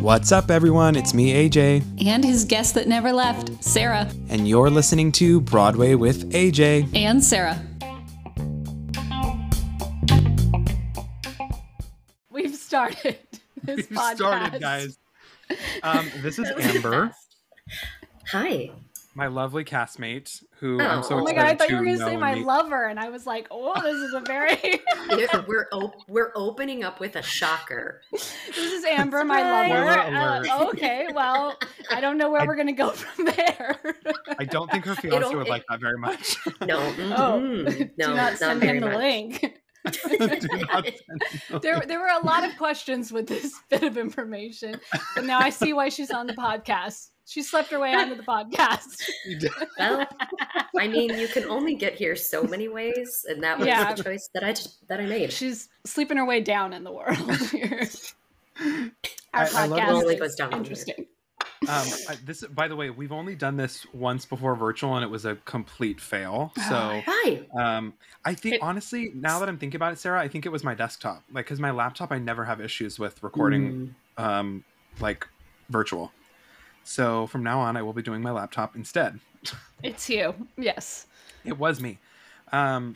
[0.00, 0.96] What's up, everyone?
[0.96, 4.10] It's me, AJ, And his guest that never left, Sarah.
[4.28, 6.88] and you're listening to Broadway with AJ.
[6.94, 7.60] And Sarah.
[12.30, 13.18] We've started
[13.62, 14.16] this We've podcast.
[14.16, 14.98] started, guys.
[15.84, 17.12] Um, this is Amber.
[18.32, 18.70] Hi.
[19.14, 20.84] My lovely castmate, who Oh.
[20.86, 22.46] I'm so Oh my god, I thought you were going to say my and meet.
[22.46, 24.56] lover, and I was like, oh, this is a very.
[25.10, 28.00] Here, we're op- we're opening up with a shocker.
[28.10, 30.48] this is Amber, my Spoiler lover.
[30.48, 31.58] Uh, okay, well,
[31.90, 33.78] I don't know where I- we're going to go from there.
[34.38, 36.36] I don't think her fiance It'll- would it- like that very much.
[36.66, 38.96] No, Oh, mhm, no, Do not send very him the much.
[38.98, 39.40] link.
[39.40, 40.60] Do not send him
[41.50, 44.80] the There, there were a lot of questions with this bit of information,
[45.14, 47.08] but now I see why she's on the podcast.
[47.26, 49.02] She slept her way onto the podcast.
[49.78, 50.06] Well,
[50.78, 53.92] I mean, you can only get here so many ways, and that was Yeah.
[53.94, 54.54] the choice that I
[54.88, 55.32] that I made.
[55.32, 57.16] She's sleeping her way down in the world
[57.50, 57.88] here.
[59.34, 61.06] Our I- I love podcast it only goes down interesting.
[61.68, 65.08] Um, I- this, by the way, we've only done this once before virtual, and it
[65.10, 66.52] was a complete fail.
[66.68, 67.46] So, Hi.
[67.56, 70.50] um, I think It- honestly, now that I'm thinking about it, Sarah, I think it
[70.50, 71.22] was my desktop.
[71.32, 74.22] Like, because my laptop, I never have issues with recording, Mm.
[74.24, 74.64] um,
[75.00, 75.26] like
[75.70, 76.12] virtual.
[76.84, 79.20] So from now on, I will be doing my laptop instead.
[79.82, 80.34] It's you.
[80.56, 81.06] Yes.
[81.44, 81.98] It was me.
[82.52, 82.94] Um,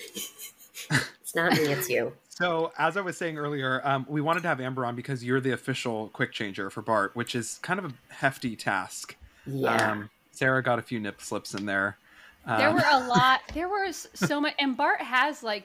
[1.22, 2.12] It's not me, it's you.
[2.28, 5.40] so as I was saying earlier, um, we wanted to have Amber on because you're
[5.40, 9.16] the official quick changer for Bart, which is kind of a hefty task.
[9.46, 9.90] Yeah.
[9.92, 11.96] Um, Sarah got a few nip slips in there.
[12.46, 13.40] There Um, were a lot.
[13.54, 14.54] There was so much.
[14.58, 15.64] And Bart has like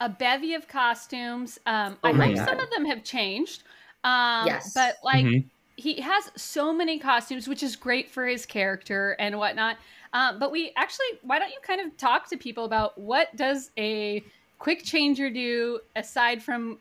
[0.00, 1.58] a bevy of costumes.
[1.66, 2.48] Um, Oh I my hope God.
[2.48, 3.62] some of them have changed.
[4.04, 4.72] Um, Yes.
[4.74, 5.44] But like, Mhm.
[5.76, 9.76] He has so many costumes, which is great for his character and whatnot.
[10.12, 13.70] Um, but we actually, why don't you kind of talk to people about what does
[13.76, 14.22] a
[14.58, 16.78] quick changer do aside from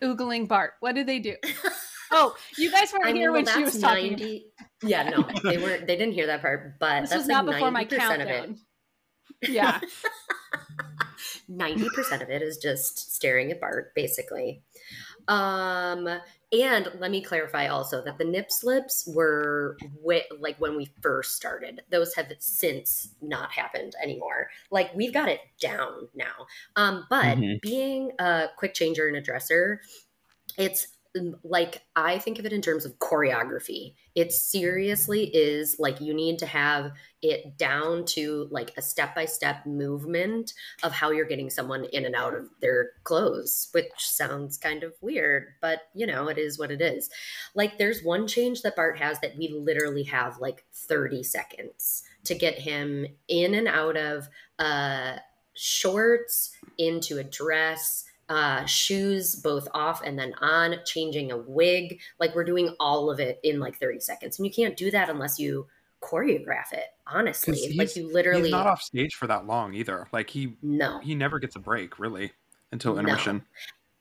[0.00, 0.74] oogling Bart?
[0.80, 1.34] What do they do?
[2.12, 4.12] oh, you guys weren't I mean, here well, when she was talking.
[4.12, 4.46] ninety.
[4.82, 5.86] Yeah, no, they weren't.
[5.86, 6.78] They didn't hear that part.
[6.78, 8.32] But This that's was like not before my ninety percent of it.
[8.32, 8.58] countdown.
[9.48, 9.80] Yeah.
[11.48, 14.62] Ninety percent of it is just staring at Bart, basically.
[15.28, 16.08] Um,
[16.52, 21.34] and let me clarify also that the nip slips were wi- like when we first
[21.36, 21.82] started.
[21.90, 24.48] Those have since not happened anymore.
[24.70, 26.46] Like we've got it down now.
[26.76, 27.60] Um, but Mhm.
[27.62, 29.80] being a quick changer and a dresser,
[30.58, 30.88] it's
[31.44, 33.94] like I think of it in terms of choreography.
[34.14, 39.26] It seriously is like you need to have it down to like a step by
[39.26, 44.56] step movement of how you're getting someone in and out of their clothes, which sounds
[44.56, 47.10] kind of weird, but you know, it is what it is.
[47.54, 52.34] Like there's one change that Bart has that we literally have like 30 seconds to
[52.34, 55.16] get him in and out of uh
[55.54, 62.00] shorts into a dress uh, shoes both off and then on, changing a wig.
[62.18, 64.38] Like we're doing all of it in like 30 seconds.
[64.38, 65.66] And you can't do that unless you
[66.00, 67.74] choreograph it, honestly.
[67.76, 70.08] Like you literally He's not off stage for that long either.
[70.12, 70.98] Like he no.
[71.00, 72.32] he never gets a break really
[72.72, 72.96] until
[73.36, 73.42] No.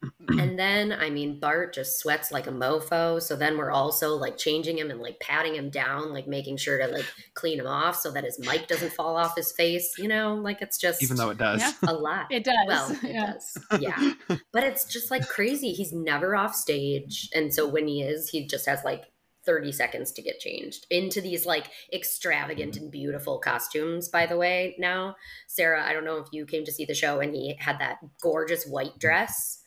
[0.04, 0.50] Intermission.
[0.50, 3.22] and then I mean Bart just sweats like a mofo.
[3.22, 6.78] So then we're also like changing him and like patting him down, like making sure
[6.78, 9.96] to like clean him off so that his mic doesn't fall off his face.
[9.98, 11.62] You know, like it's just Even though it does.
[11.62, 11.74] Yeah.
[11.90, 12.28] a lot.
[12.32, 12.56] It does.
[12.68, 13.34] Well, it yeah.
[13.34, 13.58] does.
[13.80, 14.14] Yeah.
[14.52, 15.72] but it's just like crazy.
[15.72, 17.30] He's never off stage.
[17.34, 19.06] And so when he is, he just has like
[19.46, 24.76] 30 seconds to get changed into these like extravagant and beautiful costumes, by the way.
[24.78, 25.16] Now,
[25.48, 27.98] Sarah, I don't know if you came to see the show and he had that
[28.22, 29.61] gorgeous white dress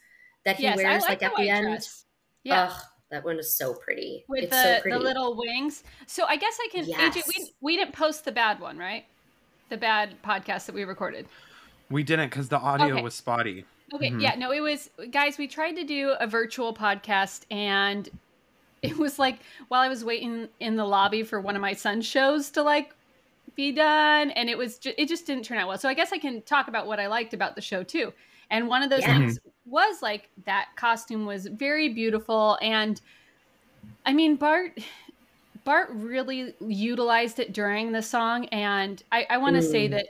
[0.44, 1.66] that he Yes, I wears like like the at white the end.
[1.66, 2.04] dress.
[2.42, 2.64] Yeah.
[2.70, 4.24] Ugh, that one is so pretty.
[4.28, 4.96] with it's the, so pretty.
[4.98, 5.84] the little wings.
[6.06, 6.84] So I guess I can.
[6.84, 7.28] AJ, Yes.
[7.28, 9.04] we we didn't post the bad one, right?
[9.70, 11.26] The bad podcast that we recorded.
[11.90, 13.02] We didn't because the audio Okay.
[13.02, 13.64] was spotty.
[13.94, 14.20] Okay, Mhm.
[14.20, 15.38] yeah, no, it was guys.
[15.38, 18.08] We tried to do a virtual podcast, and
[18.82, 19.38] it was like
[19.68, 22.94] while I was waiting in the lobby for one of my son's shows to like
[23.54, 25.78] be done, and it was ju- it just didn't turn out well.
[25.78, 28.12] So I guess I can talk about what I liked about the show too.
[28.50, 29.18] And one of those Yeah.
[29.18, 33.00] things was like that costume was very beautiful, and
[34.04, 34.78] I mean Bart.
[35.64, 39.92] Bart really utilized it during the song, and I, I want to say Mm.
[39.92, 40.06] that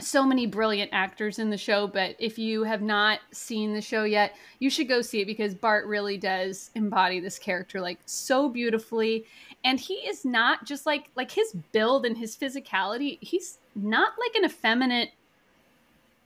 [0.00, 4.02] so many brilliant actors in the show, but if you have not seen the show
[4.04, 8.48] yet, you should go see it because Bart really does embody this character like so
[8.48, 9.26] beautifully.
[9.62, 14.34] And he is not just like like his build and his physicality, he's not like
[14.34, 15.10] an effeminate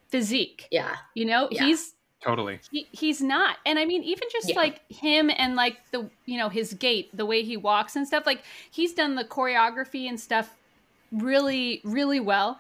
[0.09, 0.67] physique.
[0.71, 0.97] Yeah.
[1.15, 1.65] You know, Yeah.
[1.67, 2.59] he's Totally.
[2.73, 4.57] he, he's not and i mean even just Yeah.
[4.57, 8.27] like him and like the you know his gait the way he walks and stuff
[8.27, 10.57] like he's done the choreography and stuff
[11.13, 12.59] really really well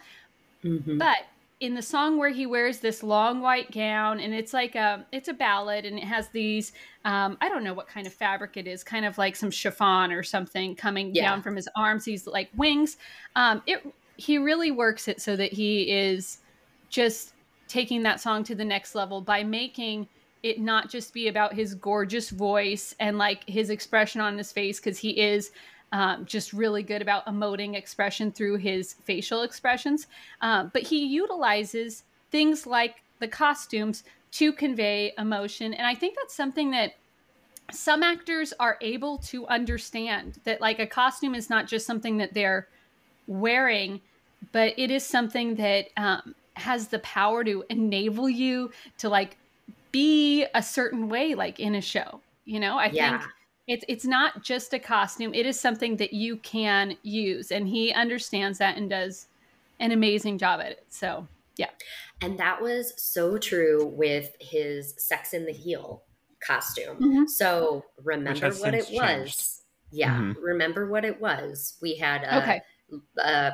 [0.64, 0.98] Mhm.
[0.98, 1.18] but
[1.60, 5.26] in the song where he wears this long white gown and it's like a it's
[5.26, 6.72] a ballad and it has these
[7.04, 10.12] um, i don't know what kind of fabric it is kind of like some chiffon
[10.12, 11.30] or something coming Yeah.
[11.30, 12.96] down from his arms he's like wings
[13.34, 13.84] um, it
[14.16, 16.38] he really works it so that he is
[16.90, 17.32] just
[17.68, 20.08] taking that song to the next level by making
[20.42, 24.78] it not just be about his gorgeous voice and like his expression on his face
[24.78, 25.50] because he is
[25.92, 30.06] um, just really good about emoting expression through his facial expressions.
[30.40, 36.34] Um, but he utilizes things like the costumes to convey emotion and i think that's
[36.34, 36.94] something that
[37.70, 42.34] some actors are able to understand that like a costume is not just something that
[42.34, 42.68] they're
[43.26, 44.00] wearing
[44.52, 49.36] but it is something that um, has the power to enable you to like
[49.92, 53.18] be a certain way like in a show you know i Yeah.
[53.18, 53.30] think
[53.66, 57.92] it's it's not just a costume it is something that you can use and he
[57.92, 59.26] understands that and does
[59.80, 61.26] an amazing job at it so
[61.56, 61.70] yeah.
[62.20, 66.04] And that was so true with his Sex in the Heel
[66.38, 66.98] costume.
[67.00, 67.28] Mhm.
[67.28, 69.08] So remember what it since was.
[69.08, 69.50] changed.
[69.90, 70.36] Yeah, Mhm.
[70.40, 71.76] remember what it was.
[71.82, 72.60] We had a, okay
[73.18, 73.52] a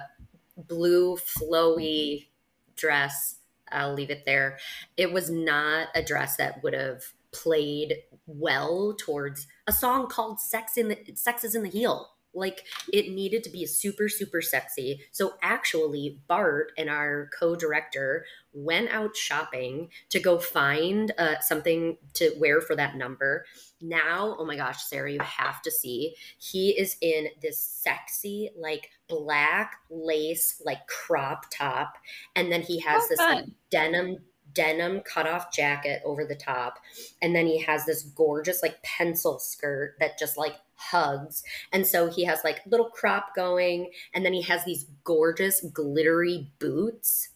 [0.68, 2.26] blue flowy
[2.76, 3.36] dress.
[3.70, 4.58] I'll leave it there.
[4.96, 10.76] It was not a dress that would have played well towards a song called Sex
[10.76, 12.10] in the Sex is in the Heel.
[12.36, 15.00] Like it needed to be super super sexy.
[15.12, 22.32] So actually Bart and our co-director went out shopping to go find uh, something to
[22.38, 23.44] wear for that number.
[23.80, 26.14] Now, oh my gosh, Sarah, you have to see.
[26.38, 31.94] He is in this sexy, like black lace, like crop top,
[32.36, 34.18] and then he has Oh, this like denim
[34.52, 36.78] denim cutoff jacket over the top,
[37.22, 41.42] and then he has this gorgeous like pencil skirt that just like hugs,
[41.72, 46.50] and so he has like little crop going, and then he has these gorgeous glittery
[46.58, 47.30] boots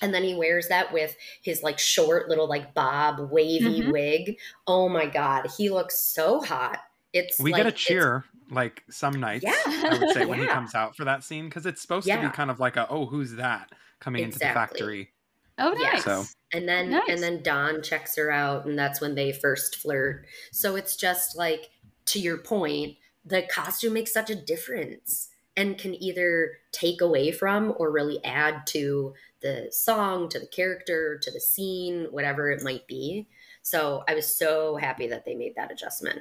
[0.00, 3.90] and then he wears that with his like short little like bob wavy Mhm.
[3.90, 4.38] wig.
[4.66, 6.80] Oh my god he looks so hot
[7.12, 9.44] it's We like, get a cheer like some nights.
[9.44, 9.52] Yeah.
[9.66, 12.28] I would say when he comes out for that scene because it's supposed to be
[12.28, 13.70] kind of like a oh who's that
[14.00, 15.10] coming into the factory.
[15.58, 15.92] oh Yeah.
[15.92, 17.02] nice So- and then Nice.
[17.08, 21.36] and then don checks her out and that's when they first flirt so it's just
[21.36, 21.70] like
[22.06, 27.72] to your point the costume makes such a difference and can either take away from
[27.78, 32.86] or really add to the song to the character to the scene whatever it might
[32.86, 33.26] be
[33.62, 36.18] so i was so happy that they made that adjustment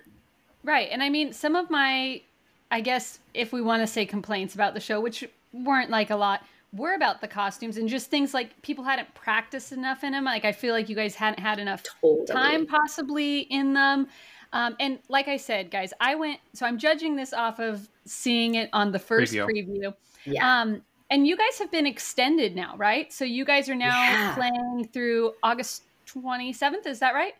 [0.63, 0.89] Right.
[0.91, 2.21] And I mean, some of my,
[2.69, 6.15] I guess, if we want to say complaints about the show, which weren't like a
[6.15, 6.43] lot,
[6.73, 10.23] were about the costumes and just things like people hadn't practiced enough in them.
[10.23, 14.07] Like, I feel like you guys hadn't had enough totally time possibly in them.
[14.53, 18.55] Um, and like I said, guys, I went, so I'm judging this off of seeing
[18.55, 19.45] it on the first Preview.
[19.47, 19.93] preview.
[20.25, 23.11] yeah Um, and you guys have been extended now, right?
[23.11, 24.33] So you guys are now Yeah.
[24.35, 26.85] playing through August 27th.
[26.85, 27.33] Is that right?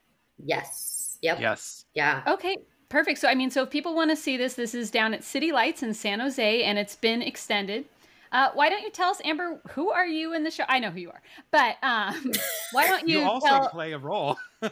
[0.44, 1.86] yes yep Yes.
[1.94, 2.58] yeah Okay,
[2.92, 3.20] perfect.
[3.20, 5.52] So, I mean, so if people want to see this, this is down at City
[5.52, 7.86] Lights in San Jose, and it's been extended.
[8.34, 10.64] Uh, why don't you tell us, Amber, who are you in the show?
[10.70, 11.22] I know who you are,
[11.52, 12.32] but um,
[12.72, 13.70] why don't you, You, also tell?
[13.70, 14.38] play a role.
[14.62, 14.70] I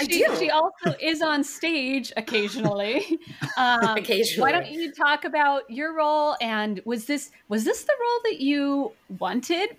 [0.00, 0.36] she, do.
[0.38, 3.18] she also is on stage occasionally.
[3.56, 6.36] Um, occasionally why don't you talk about your role?
[6.40, 9.76] And was this was this the role that you wanted?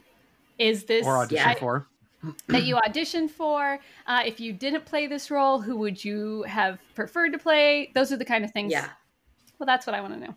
[0.60, 1.88] Is this or audition I- for.
[2.48, 3.80] That you auditioned for?
[4.06, 7.92] Uh, if you didn't play this role, who would you have preferred to play?
[7.96, 8.72] Those are the kind of things.
[8.72, 8.90] yeah
[9.60, 10.36] Well, that's what I want to know.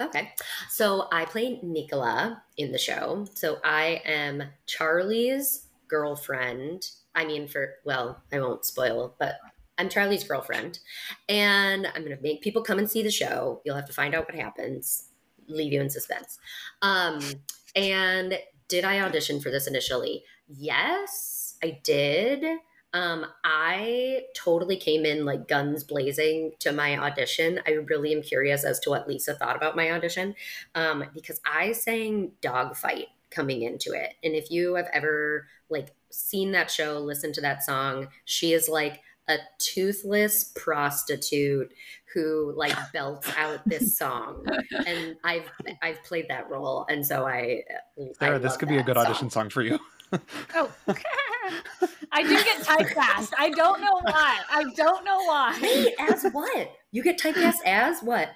[0.00, 0.32] Okay.
[0.68, 3.26] So I play Nicola in the show.
[3.34, 6.90] So I am Charlie's girlfriend.
[7.14, 9.36] I mean, for, well, I won't spoil, but
[9.78, 10.80] I'm Charlie's girlfriend.
[11.28, 13.60] And I'm going to make people come and see the show.
[13.64, 15.08] You'll have to find out what happens,
[15.46, 16.38] leave you in suspense.
[16.80, 17.20] Um,
[17.76, 18.38] and
[18.68, 20.24] did I audition for this initially?
[20.58, 22.44] Yes, I did.
[22.94, 27.60] Um, I totally came in like guns blazing to my audition.
[27.66, 30.34] I really am curious as to what Lisa thought about my audition
[30.74, 34.14] um, because I sang Dogfight coming into it.
[34.22, 38.68] And if you have ever like seen that show, listened to that song, she is
[38.68, 41.72] like a toothless prostitute
[42.12, 44.44] who like belts out this song.
[44.86, 47.62] And I've I've played that role, and so I.
[47.98, 49.06] I Sarah, this love could be a good song.
[49.06, 49.78] audition song for you.
[50.54, 50.70] Oh,
[52.12, 53.32] I do get typecast.
[53.38, 54.40] I don't know why.
[54.50, 55.58] I don't know why.
[55.62, 56.72] Wait, as what?
[56.90, 58.28] You get typecast as what?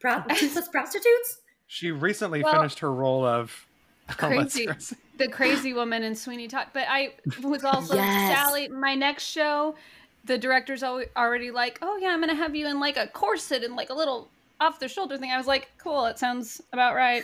[0.00, 1.38] Pro- toothless prostitutes?
[1.66, 3.66] She recently Well, finished her role of
[4.08, 4.68] Crazy.
[5.18, 6.68] The crazy woman in Sweeney Todd.
[6.72, 7.12] But I
[7.42, 8.36] was also Yes.
[8.36, 8.66] Sally.
[8.68, 9.76] My next show,
[10.24, 13.76] the director's already like, "Oh yeah, I'm gonna have you in like a corset and
[13.76, 17.22] like a little off the shoulder thing." I was like, "Cool, it sounds about right."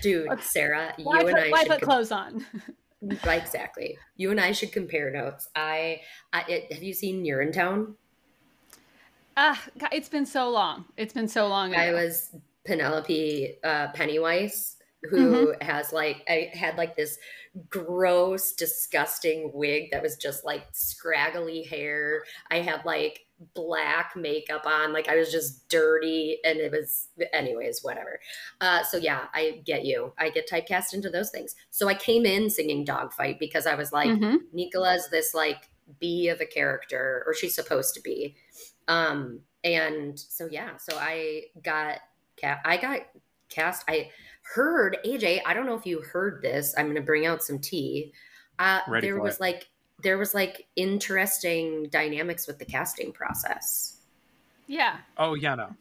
[0.00, 2.44] Dude, Sarah, Why you and put, I why should put com- clothes on?
[3.24, 3.96] Right, exactly.
[4.16, 5.48] You and I should compare notes.
[5.54, 6.00] I,
[6.32, 7.94] I it, have you seen Urinetown?
[9.36, 10.86] Ah, God, it's been so long.
[10.96, 11.74] It's been so long.
[11.74, 12.34] I was
[12.66, 14.76] Penelope uh, Pennywise,
[15.10, 15.64] who Mm-hmm.
[15.64, 17.18] has like I had like this
[17.68, 22.24] gross, disgusting wig that was just like scraggly hair.
[22.50, 23.20] I had like
[23.54, 28.20] black makeup on, like I was just dirty, and it was, anyways, whatever.
[28.60, 30.12] Uh, so yeah, I get you.
[30.18, 31.54] I get typecast into those things.
[31.70, 34.38] So I came in singing Dogfight because I was like, Mhm.
[34.52, 35.68] Nicola's this like
[36.00, 38.36] bee of a character, or she's supposed to be.
[38.88, 41.98] Um, and so yeah, so I got
[42.40, 43.00] ca- I got
[43.48, 43.84] cast.
[43.88, 44.10] I
[44.54, 45.42] heard AJ.
[45.46, 46.74] I don't know if you heard this.
[46.76, 48.12] I'm going to bring out some tea.
[48.58, 49.40] Uh, Ready there for was it.
[49.40, 54.00] like there was like interesting dynamics with the casting process.
[54.66, 54.98] Yeah.
[55.16, 55.76] Oh yeah, no.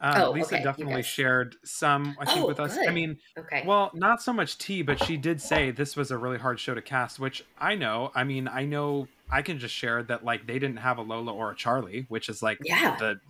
[0.00, 2.78] Um, Oh, Lisa okay, you definitely shared some, I think, Oh, with us.
[2.86, 3.62] I mean, Okay.
[3.62, 6.74] well, not so much tea, but she did say this was a really hard show
[6.74, 8.12] to cast, which I know.
[8.14, 11.32] I mean, I know I can just share that like they didn't have a Lola
[11.34, 12.96] or a Charlie, which is like Yeah.
[12.98, 13.20] the,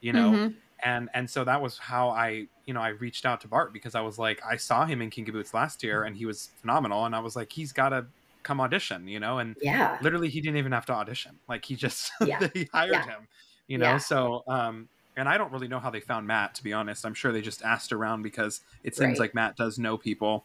[0.00, 0.62] you know, Mhm.
[0.84, 3.94] and and so that was how I, you know, I reached out to Bart because
[3.94, 7.04] I was like, I saw him in Kinky Boots last year and he was phenomenal,
[7.06, 8.08] and I was like, he's got to
[8.48, 9.98] come audition, you know, and yeah.
[10.00, 12.38] literally he didn't even have to audition like he just Yeah.
[12.40, 13.04] they hired Yeah.
[13.06, 13.28] him
[13.66, 13.98] you know Yeah.
[13.98, 14.88] so um
[15.18, 17.42] and i don't really know how they found matt to be honest i'm sure they
[17.42, 19.26] just asked around because it seems Right.
[19.26, 20.44] like matt does know people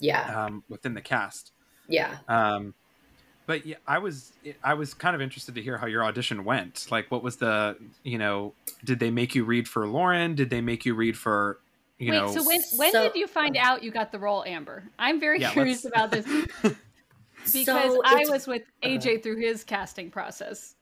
[0.00, 0.22] Yeah.
[0.46, 1.52] um within the cast
[1.88, 2.16] Yeah.
[2.28, 2.74] um
[3.46, 4.32] but yeah i was
[4.64, 7.76] i was kind of interested to hear how your audition went like what was the
[8.02, 8.52] you know
[8.84, 11.60] did they make you read for lauren did they make you read for
[11.98, 14.44] you Wait, know so when when so- did you find out you got the role,
[14.44, 14.82] Amber?
[14.98, 16.26] I'm very Yeah, curious let's- about this
[17.52, 20.74] because So I was with AJ through his casting process.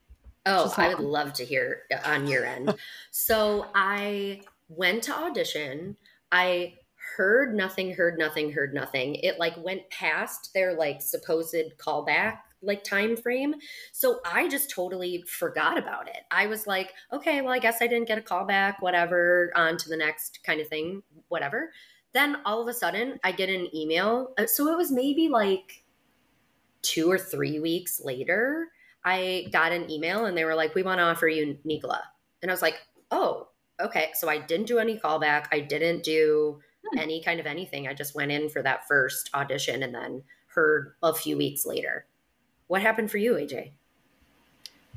[0.47, 2.75] Oh, I would love to hear on your end.
[3.11, 5.97] so I went to audition.
[6.30, 6.75] I
[7.16, 9.14] heard nothing, heard nothing, heard nothing.
[9.16, 13.54] It like went past their like supposed callback like time frame.
[13.92, 16.23] So I just totally forgot about it.
[16.30, 19.88] I was like, okay, well, I guess I didn't get a callback, whatever, on to
[19.88, 21.73] the next kind of thing, whatever.
[22.12, 24.33] Then all of a sudden I get an email.
[24.38, 25.84] Uh, So it was maybe like
[26.85, 28.69] two or three weeks later
[29.05, 32.03] I got an email and they were like, "We want to offer you Nicola,"
[32.41, 33.49] and I was like, "Oh,
[33.79, 35.47] okay." So I didn't do any callback.
[35.53, 36.61] I didn't do
[36.91, 36.99] Hmm.
[36.99, 37.87] any kind of anything.
[37.87, 42.07] I just went in for that first audition and then heard a few weeks later.
[42.67, 43.73] What happened for you, AJ?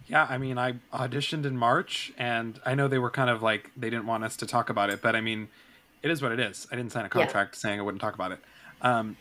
[0.08, 3.72] Yeah, I mean, I auditioned in March, and I know they were kind of like
[3.76, 5.50] they didn't want us to talk about it, but I mean,
[6.02, 6.66] it is what it is.
[6.72, 8.40] I didn't sign a contract saying I wouldn't talk about it.
[8.82, 9.18] Um,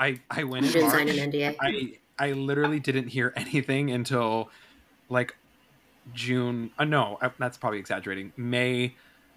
[0.00, 0.98] I I went You in didn't March.
[0.98, 1.56] sign an NDA.
[1.60, 4.50] I I literally didn't hear anything until
[5.08, 5.36] like
[6.14, 6.70] June.
[6.78, 8.32] Uh, no, I, that's probably exaggerating.
[8.36, 8.94] May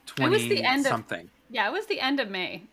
[0.07, 1.29] twenty was the end of- something.
[1.49, 2.63] Yeah, it was the end of May.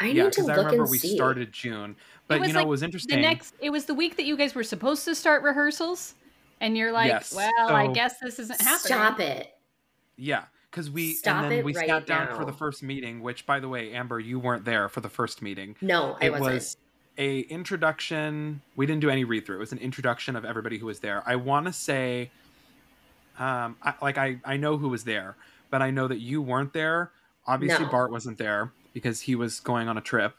[0.00, 1.14] I yeah, need to because I remember and we see.
[1.14, 1.94] started June,
[2.26, 3.16] but you know like it was interesting.
[3.16, 6.14] The next, it was the week that you guys were supposed to start rehearsals,
[6.60, 7.34] and you're like, Yes.
[7.34, 9.54] "Well, I guess this isn't happening." Stop it.
[10.16, 13.20] Yeah, because we Stop and then it we right sat down for the first meeting.
[13.20, 15.76] Which, by the way, Amber, you weren't there for the first meeting.
[15.82, 16.54] No, I it wasn't.
[16.54, 16.76] was
[17.18, 18.62] a introduction.
[18.76, 19.56] We didn't do any read through.
[19.56, 21.22] It was an introduction of everybody who was there.
[21.26, 22.30] I want to say,
[23.38, 25.36] um, I, like I I know who was there,
[25.70, 27.10] but I know that you weren't there.
[27.46, 27.90] Obviously, No.
[27.90, 30.36] Bart wasn't there because he was going on a trip,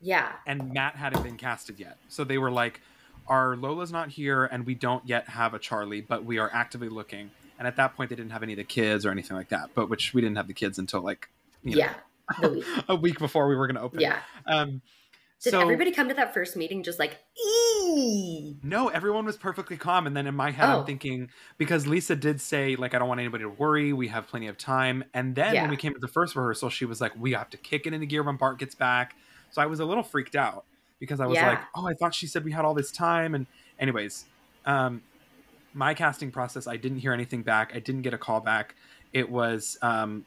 [0.00, 0.32] yeah.
[0.46, 1.98] and Matt hadn't been casted yet.
[2.08, 2.80] So they were like,
[3.26, 6.88] "Our Lola's not here, and we don't yet have a Charlie, but we are actively
[6.88, 9.48] looking." And at that point, they didn't have any of the kids or anything like
[9.50, 9.70] that.
[9.74, 11.28] But which we didn't have the kids until like
[11.62, 11.94] you know, Yeah.
[12.48, 12.64] Week.
[12.88, 14.00] a week before we were going to open.
[14.00, 14.18] Yeah.
[14.46, 14.82] Um,
[15.42, 18.56] Did so everybody come to that first meeting just like, ee?
[18.62, 20.06] no, everyone was perfectly calm.
[20.06, 20.80] And then in my head, Oh.
[20.80, 21.28] I'm thinking
[21.58, 23.92] because Lisa did say like I don't want anybody to worry.
[23.92, 25.04] We have plenty of time.
[25.14, 25.62] And then Yeah.
[25.62, 27.92] when we came to the first rehearsal, she was like, we have to kick it
[27.92, 29.14] into gear when Bart gets back.
[29.50, 30.64] So I was a little freaked out
[30.98, 31.48] because I was Yeah.
[31.50, 33.34] like, oh, I thought she said we had all this time.
[33.34, 33.46] And
[33.78, 34.26] anyways,
[34.64, 35.02] um,
[35.74, 37.72] my casting process, I didn't hear anything back.
[37.74, 38.74] I didn't get a call back.
[39.12, 40.24] It was um,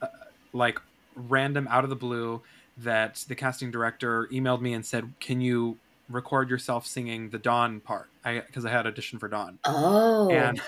[0.00, 0.06] uh,
[0.52, 0.78] like
[1.14, 2.42] random out of the blue
[2.78, 5.78] that the casting director emailed me and said, "Can you
[6.08, 10.30] record yourself singing the Don part?" I because I had audition for Don, Oh.
[10.30, 10.60] and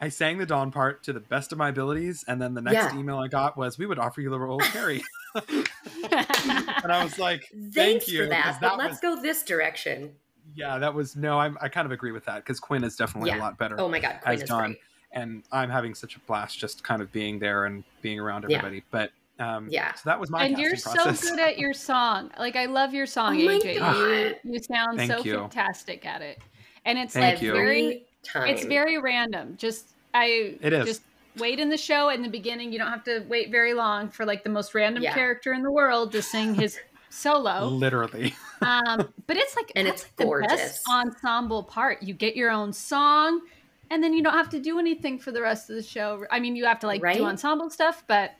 [0.00, 2.24] I sang the Don part to the best of my abilities.
[2.28, 2.98] And then the next Yeah.
[2.98, 5.02] email I got was, "We would offer you the role of Harry,"
[5.34, 10.14] and I was like, Thanks you." for that, but let's was- go this direction.
[10.54, 11.38] Yeah, that was no.
[11.40, 13.80] I'm, I kind of agree with that because Quinn is definitely a lot better.
[13.80, 14.64] Oh my god, Queen As is Don.
[14.72, 14.80] great.
[15.12, 18.58] and I'm having such a blast just kind of being there and being around Yeah.
[18.58, 18.84] everybody.
[18.90, 19.94] But um, Yeah.
[19.94, 21.28] so that was my and you're so process.
[21.30, 22.30] good at your song.
[22.38, 23.74] Like I love your song, Oh AJ.
[23.74, 24.36] You, God.
[24.44, 25.34] you sound Thank so you.
[25.38, 26.40] fantastic at it,
[26.84, 27.52] and it's Thank like you.
[27.52, 28.48] very, time.
[28.48, 29.56] it's very random.
[29.56, 30.86] Just I It is.
[30.86, 31.02] just
[31.36, 32.72] wait in the show in the beginning.
[32.72, 35.14] You don't have to wait very long for like the most random Yeah.
[35.14, 36.78] character in the world to sing his
[37.10, 37.66] solo.
[37.66, 38.34] Literally.
[38.62, 42.02] Um, but it's like And it's like the best ensemble part.
[42.02, 43.42] You get your own song,
[43.90, 46.24] and then you don't have to do anything for the rest of the show.
[46.30, 47.18] I mean, you have to like Right?
[47.18, 48.30] do ensemble stuff, but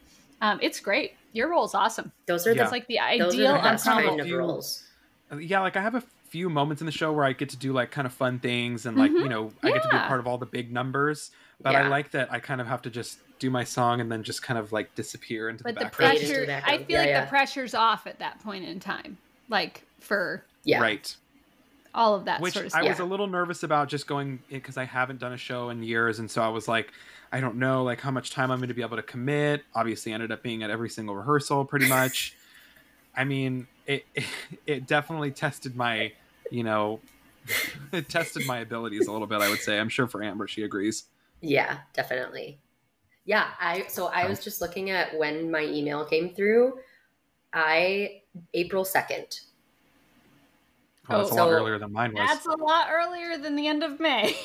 [0.40, 1.12] um, it's great.
[1.32, 2.12] Your role is awesome.
[2.26, 2.62] Those are Yeah.
[2.62, 4.16] It's like the the ideal are the best ensemble.
[4.18, 4.84] kind of roles.
[5.40, 7.72] yeah, like I have a few moments in the show where I get to do
[7.72, 9.20] like kind of fun things and like, Mhm.
[9.20, 10.08] you know, I get to be Yeah.
[10.08, 11.30] part of all the big numbers.
[11.60, 14.22] But I like that I kind of have to just do my song and then
[14.22, 16.18] just kind of like disappear into But the the background.
[16.18, 17.20] Fade pressure, the I feel Yeah, like yeah.
[17.24, 19.16] the pressure's off at that point in time.
[19.48, 20.80] Like for Yeah.
[20.80, 21.16] Right.
[21.94, 22.88] all of that Which sort of I stuff.
[22.88, 26.18] was a little nervous about just going because I haven't done a show in years,
[26.18, 26.92] and so I was like,
[27.34, 29.64] I don't know like how much time I'm going to be able to commit.
[29.74, 32.36] Obviously, ended up being at every single rehearsal pretty much.
[33.16, 34.06] I mean, it
[34.68, 36.12] it definitely tested my,
[36.52, 37.00] you know,
[37.92, 39.40] it tested my abilities a little bit.
[39.40, 39.80] I would say.
[39.80, 41.06] I'm sure for Amber, she agrees.
[41.40, 42.60] Yeah, definitely.
[43.24, 46.78] Yeah, I so I was just looking at when my email came through.
[47.52, 48.22] I
[48.52, 49.40] April 2nd.
[51.10, 52.28] Oh, that's Oh, a lot so- earlier than mine was.
[52.28, 54.36] That's a lot earlier than the end of May.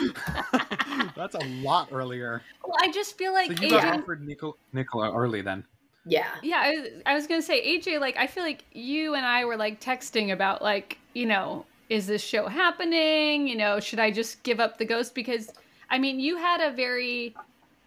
[1.16, 2.42] That's a lot earlier.
[2.64, 5.64] well, I just feel like So you got AJ offered Nicola, Nicola early then.
[6.04, 6.26] Yeah.
[6.42, 8.00] Yeah, I, was- I was gonna say AJ.
[8.00, 12.06] Like, I feel like you and I were like texting about like, you know, is
[12.06, 13.46] this show happening?
[13.48, 15.14] You know, should I just give up the ghost?
[15.14, 15.50] Because
[15.90, 17.34] I mean, you had a very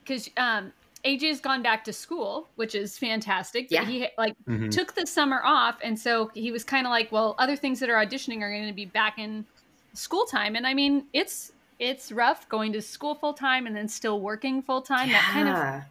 [0.04, 0.72] because um,
[1.06, 3.68] AJ's gone back to school, which is fantastic.
[3.70, 3.86] Yeah.
[3.86, 4.72] he like Mhm.
[4.72, 7.90] took the summer off, and so he was kind of like, well, other things that
[7.90, 9.46] are auditioning are going to be back in
[9.94, 13.88] school time, and I mean, it's it's rough going to school full time and then
[13.88, 15.10] still working full time.
[15.10, 15.84] That kind of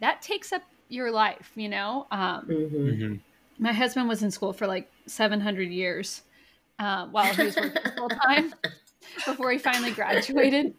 [0.00, 2.06] that takes up your life, you know.
[2.10, 2.70] Um, Mhm.
[2.72, 3.20] Mhm.
[3.58, 6.22] my husband was in school for like 700 years
[6.78, 8.54] uh, while he was working full time
[9.26, 10.74] before he finally graduated.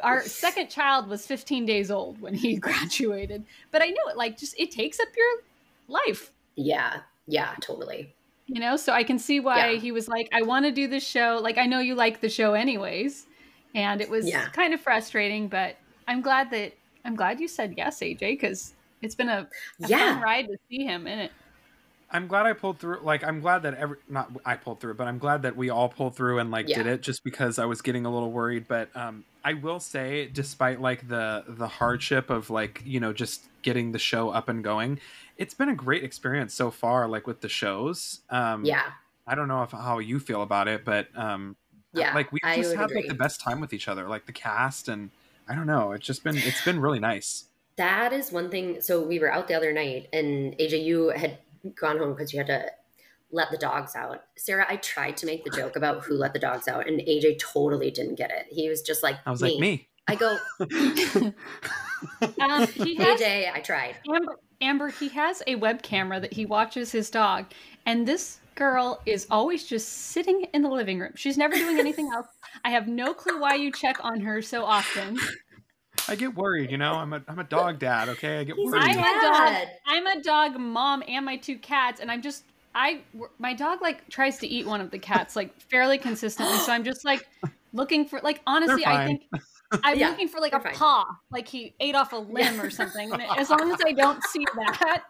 [0.00, 4.38] Our second child was 15 days old when he graduated, but I know it like
[4.38, 5.42] just it takes up your
[5.88, 7.00] life, Yeah.
[7.28, 8.12] Yeah, totally.
[8.46, 8.76] you know.
[8.76, 9.78] So I can see why Yeah.
[9.80, 11.40] he was like, I want to do this show.
[11.42, 13.25] Like I know you like the show anyways,
[13.76, 14.48] and it was Yeah.
[14.48, 15.76] kind of frustrating, but
[16.08, 16.72] I'm glad that
[17.04, 19.48] I'm glad you said yes, AJ, because it's been a,
[19.84, 20.14] a Yeah.
[20.14, 21.32] fun ride to see him in it.
[22.10, 23.00] I'm glad I pulled through.
[23.02, 25.88] Like, I'm glad that every not I pulled through, but I'm glad that we all
[25.88, 26.78] pulled through and like Yeah.
[26.78, 27.02] did it.
[27.02, 31.06] Just because I was getting a little worried, but um, I will say, despite like
[31.08, 34.98] the the hardship of like you know just getting the show up and going,
[35.36, 37.06] it's been a great experience so far.
[37.08, 38.82] Like with the shows, um, Yeah.
[39.28, 41.56] I don't know if how you feel about it, but um,
[41.96, 42.14] Yeah.
[42.14, 44.88] like we just have had like the best time with each other, like the cast
[44.88, 45.10] and
[45.48, 45.92] I don't know.
[45.92, 47.44] It's just been it's been really nice.
[47.76, 48.80] That is one thing.
[48.80, 51.38] So we were out the other night, and AJ, you had
[51.78, 52.70] gone home because you had to
[53.30, 54.22] let the dogs out.
[54.36, 57.38] Sarah, I tried to make the joke about who let the dogs out, and AJ
[57.38, 58.46] totally didn't get it.
[58.50, 59.88] He was just like, I was like me.
[60.08, 60.36] I go,
[62.40, 63.96] Um, he has AJ, I tried.
[64.08, 67.46] Amber, Amber, he has a web camera that he watches his dog,
[67.84, 71.12] and this girl is always just sitting in the living room.
[71.14, 72.26] She's never doing anything else.
[72.64, 75.18] I have no clue why you check on her so often.
[76.08, 76.92] I get worried, you know.
[76.94, 78.08] I'm a I'm a dog dad.
[78.10, 78.80] Okay, I get He's worried.
[78.82, 79.68] I'm a dog.
[79.86, 83.00] I'm a dog mom and my two cats, and I'm just I
[83.38, 86.56] my dog like tries to eat one of the cats like fairly consistently.
[86.58, 87.26] So I'm just like
[87.72, 89.22] looking for like honestly, I think
[89.82, 90.74] I'm Yeah, looking for like a fine.
[90.74, 92.62] paw, like he ate off a limb Yeah.
[92.62, 93.12] or something.
[93.12, 95.02] And as long as I don't see that,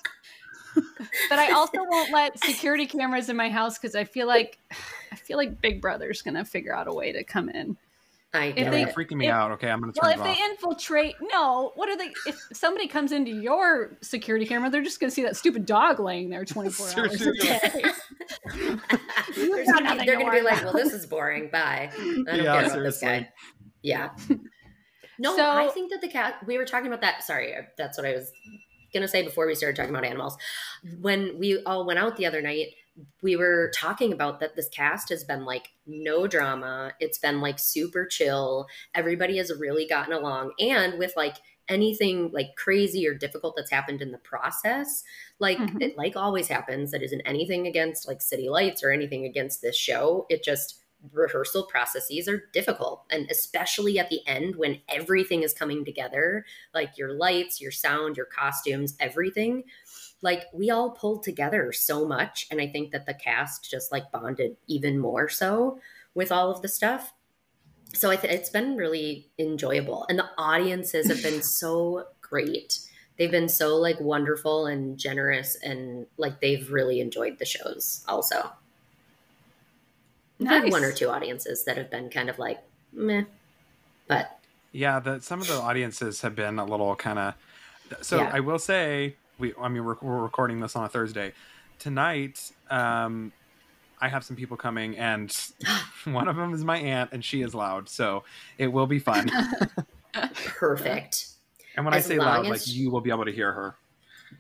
[1.31, 4.59] but I also won't let security cameras in my house because I feel like
[5.13, 7.77] I feel like Big Brother's gonna figure out a way to come in.
[8.35, 9.53] I If they- You're freaking me if- out.
[9.53, 10.27] Okay, I'm gonna turn Well, it if off.
[10.37, 11.73] they infiltrate, no.
[11.77, 12.13] What are they?
[12.27, 16.01] If somebody comes into your security camera, they're just going to see that stupid dog
[16.01, 17.61] laying there 24 hours a day.
[19.37, 21.49] They're gonna, be, they're gonna be worry like, well, this is boring.
[21.51, 21.91] Bye.
[21.95, 23.29] I don't Yeah, care about this guy.
[23.83, 24.11] Yeah.
[25.19, 26.35] No, So- I think that the cat.
[26.47, 27.23] We were talking about that.
[27.25, 28.31] Sorry, that's what I was
[28.97, 30.37] gonna say before we started talking about animals.
[31.01, 32.69] When we all went out the other night,
[33.23, 36.93] we were talking about that this cast has been like no drama.
[37.01, 38.67] It's been like super chill.
[38.95, 41.37] Everybody has really gotten along, and with like
[41.69, 45.03] anything like crazy or difficult that's happened in the process
[45.41, 45.83] like Mhm.
[45.83, 49.77] it like always happens that isn't anything against like city lights or anything against this
[49.77, 55.55] show it just rehearsal processes are difficult and especially at the end when everything is
[55.55, 59.65] coming together like your lights your sound your costumes everything.
[60.23, 64.11] Like we all pulled together so much and i think that the cast just like
[64.11, 65.79] bonded even more so
[66.15, 67.13] with all of the stuff.
[67.95, 72.81] So I th- it's been really enjoyable and the audiences have been so great.
[73.17, 78.51] They've been so like wonderful and generous and like they've really enjoyed the shows also
[80.39, 82.59] We've had one or two audiences that have been kind of like
[82.93, 83.23] meh
[84.09, 84.39] but
[84.73, 87.35] Yeah, the some of the audiences have been a little kind of.
[88.03, 88.31] So Yeah.
[88.33, 89.53] I will say, we.
[89.61, 91.33] I mean, we're, we're recording this on a Thursday.
[91.79, 93.33] tonight, um,
[94.01, 95.35] I have some people coming, and
[96.05, 98.25] one of them is my aunt, and she is loud, so
[98.59, 99.31] it will be fun.
[100.45, 101.29] Perfect.
[101.77, 103.77] and when As I say loud, as- like you will be able to hear her.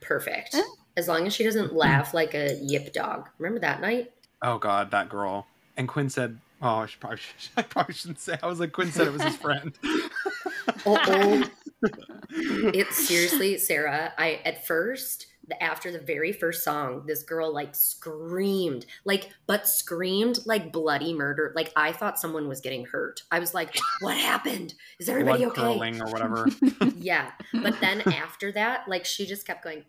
[0.00, 0.56] Perfect.
[0.96, 3.28] As long as she doesn't laugh like a yip dog.
[3.38, 4.12] Remember that night?
[4.42, 5.46] Oh God, that girl.
[5.76, 7.20] And Quinn said, "Oh, I, should probably,
[7.56, 9.76] I probably shouldn't say." I was like, Quinn said it was his friend.
[10.84, 11.44] Oh, oh.
[12.30, 14.12] it's seriously, Sarah.
[14.18, 15.26] I at first,
[15.60, 21.52] after the very first song, this girl like screamed, like, but screamed like bloody murder.
[21.54, 23.22] Like I thought someone was getting hurt.
[23.30, 24.74] I was like, "What happened?
[24.98, 26.48] Is everybody Blood okay?" curling or whatever.
[26.96, 27.30] Yeah.
[27.52, 29.84] But then after that, like she just kept going.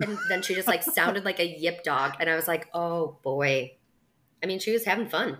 [0.00, 2.14] And then she just like sounded like a yip dog.
[2.20, 3.72] And I was like, oh boy.
[4.44, 5.38] I mean, she was having fun.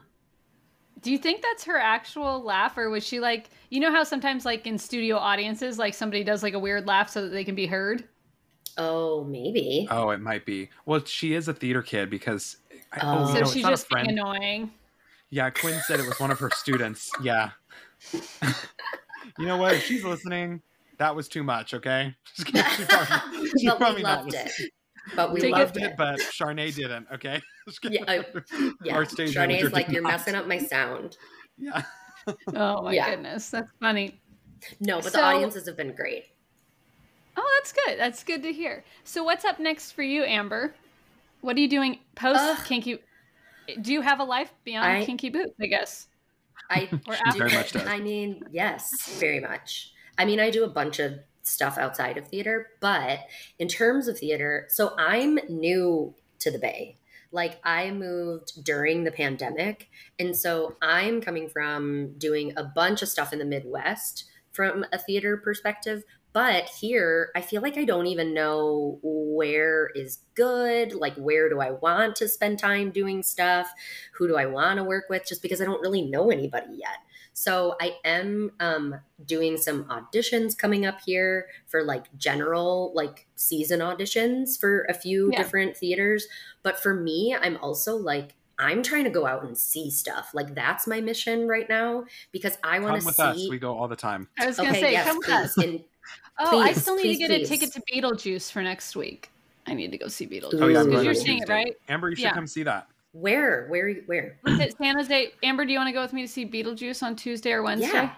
[1.03, 4.47] Do you think that's her actual laugh, or was she like, you know how sometimes
[4.47, 7.55] like in studio audiences, like somebody does like a weird laugh so that they can
[7.55, 8.05] be heard?
[8.79, 9.87] Oh, maybe.
[9.91, 10.71] oh, it might be.
[10.87, 12.57] Well, she is a theater kid because.
[12.93, 13.27] I, Oh.
[13.29, 14.71] oh, so no, she's just being annoying.
[15.29, 17.11] Yeah, Quinn said it was one of her students.
[17.23, 17.51] Yeah.
[19.39, 19.75] you know what?
[19.75, 20.63] If she's listening,
[20.99, 21.75] that was too much.
[21.75, 22.15] Okay.
[22.37, 22.71] Just kidding.
[22.71, 24.71] She probably, she but probably we not loved listening.
[25.07, 25.17] It.
[25.17, 25.97] But we We Take loved loved it, it.
[25.97, 27.07] but Charnay didn't.
[27.15, 27.41] Okay.
[27.69, 28.05] Just kidding.
[28.07, 28.23] Yeah,
[28.85, 28.95] Yeah.
[28.97, 30.13] Our stage manager Charnay's like, you're not.
[30.13, 31.17] messing up my sound.
[31.59, 31.83] Yeah.
[32.55, 33.11] Oh my Yeah.
[33.11, 34.19] goodness, that's funny.
[34.81, 36.25] No, but So- the audiences have been great.
[37.37, 37.99] Oh, that's good.
[37.99, 38.83] That's good to hear.
[39.05, 40.75] So, what's up next for you, Amber?
[41.43, 42.65] What are you doing post Ugh.
[42.65, 42.99] Kinky?
[43.83, 45.53] Do you have a life beyond I- Kinky Boots?
[45.61, 46.07] I guess.
[46.71, 47.87] I Or after very much does.
[47.87, 48.89] I mean, yes,
[49.21, 49.93] very much.
[50.17, 53.21] I mean, I do a bunch of stuff outside of theater, but
[53.59, 56.97] in terms of theater, so I'm new to the Bay.
[57.33, 59.89] Like, I moved during the pandemic.
[60.21, 64.99] And so I'm coming from doing a bunch of stuff in the Midwest from a
[64.99, 66.05] theater perspective.
[66.33, 70.93] But here, I feel like I don't even know where is good.
[70.93, 73.69] Like, where do I want to spend time doing stuff?
[74.15, 75.27] Who do I want to work with?
[75.27, 76.99] Just because I don't really know anybody yet.
[77.37, 78.95] So I am um,
[79.25, 85.31] doing some auditions coming up here for like general like season auditions for a few
[85.33, 85.39] Yeah.
[85.43, 86.27] different theaters.
[86.63, 90.31] But for me, I'm also like I'm trying to go out and see stuff.
[90.33, 93.23] Like that's my mission right now because I want Come to with see.
[93.23, 93.51] us.
[93.51, 94.29] We go all the time.
[94.39, 95.57] I was gonna okay, say, yes, come with us.
[95.59, 95.85] And
[96.39, 99.31] Oh, I still need please, to get a ticket to Beetlejuice for next week.
[99.67, 100.63] I need to go see Beetlejuice.
[100.63, 100.91] Oh yeah, I'm Ooh.
[100.91, 101.75] going Because you're seeing it, right?
[101.89, 102.35] Amber, you should Yeah.
[102.35, 102.89] come see that.
[103.15, 104.39] Where, where, where?
[104.45, 105.33] Was it San Jose?
[105.43, 107.89] Amber, do you want to go with me to see Beetlejuice on Tuesday or Wednesday?
[107.93, 108.13] Yeah.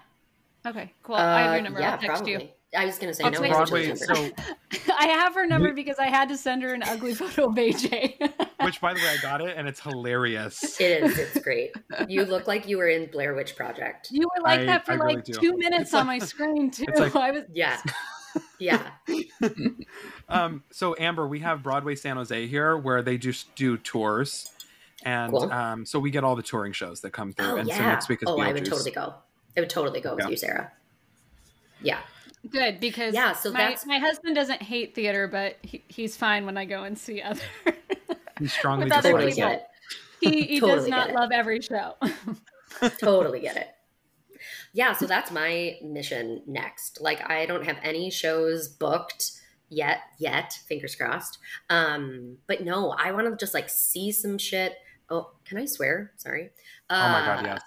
[0.66, 1.14] Okay, cool.
[1.16, 1.80] I have Uh, your number.
[1.80, 2.32] Yeah, I'll text probably.
[2.32, 2.48] you.
[2.76, 3.38] I was gonna say I'll no.
[3.40, 3.90] text one's Broadway.
[3.90, 7.46] until So, I have her number because I had to send her an ugly photo
[7.48, 8.18] of AJ.
[8.64, 10.80] which by the way, I got it, and it's hilarious.
[10.80, 11.16] It is.
[11.18, 11.70] It's great.
[12.08, 14.08] You look like you were in Blair Witch Project.
[14.10, 15.32] you were like I- that for I like really do.
[15.34, 16.84] two minutes It's on like- my screen too.
[16.88, 17.80] it's like- I was Yeah.
[18.58, 18.90] Yeah.
[20.28, 24.50] Um, so Amber, we have Broadway San Jose here, where they just do tours,
[25.06, 25.50] and Cool.
[25.50, 27.46] um, so we get all the touring shows that come through.
[27.46, 27.76] Oh and yeah.
[27.78, 29.14] so next week is oh, I would totally go.
[29.56, 30.30] I would totally go with Yeah.
[30.30, 30.72] you, Sarah.
[31.80, 31.98] Yeah.
[32.50, 36.44] good because Yeah, so my, that's- my husband doesn't hate theater, but he, he's fine
[36.46, 37.40] when I go and see other.
[38.38, 39.50] He strongly With other Totally dislikes people.
[39.50, 40.34] get it.
[40.38, 40.46] it.
[40.46, 41.94] he he does not love every show.
[42.98, 43.68] totally get it.
[44.74, 47.00] Yeah, so that's my mission next.
[47.00, 49.32] Like I don't have any shows booked
[49.70, 51.38] yet yet, fingers crossed.
[51.70, 54.74] Um but no, I want to just like see some shit.
[55.10, 56.12] Oh, can I swear?
[56.16, 56.50] Sorry.
[56.90, 57.60] Uh, Oh my god, yes.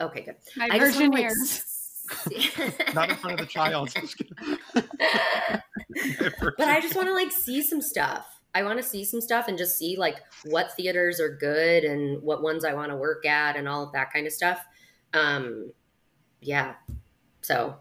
[0.00, 0.36] Okay, good.
[0.56, 3.92] My I just virgin want like Not in front of the child.
[4.74, 8.26] but I just want to like see some stuff.
[8.54, 12.22] I want to see some stuff and just see like what theaters are good and
[12.22, 14.64] what ones I want to work at and all of that kind of stuff.
[15.12, 15.70] Um,
[16.40, 16.74] yeah.
[17.42, 17.76] So,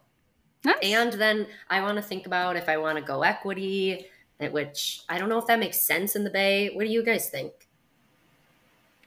[0.66, 0.76] Nice.
[0.84, 4.06] and then I want to think about if I want to go equity,
[4.52, 6.70] which I don't know if that makes sense in the Bay.
[6.74, 7.67] What do you guys think?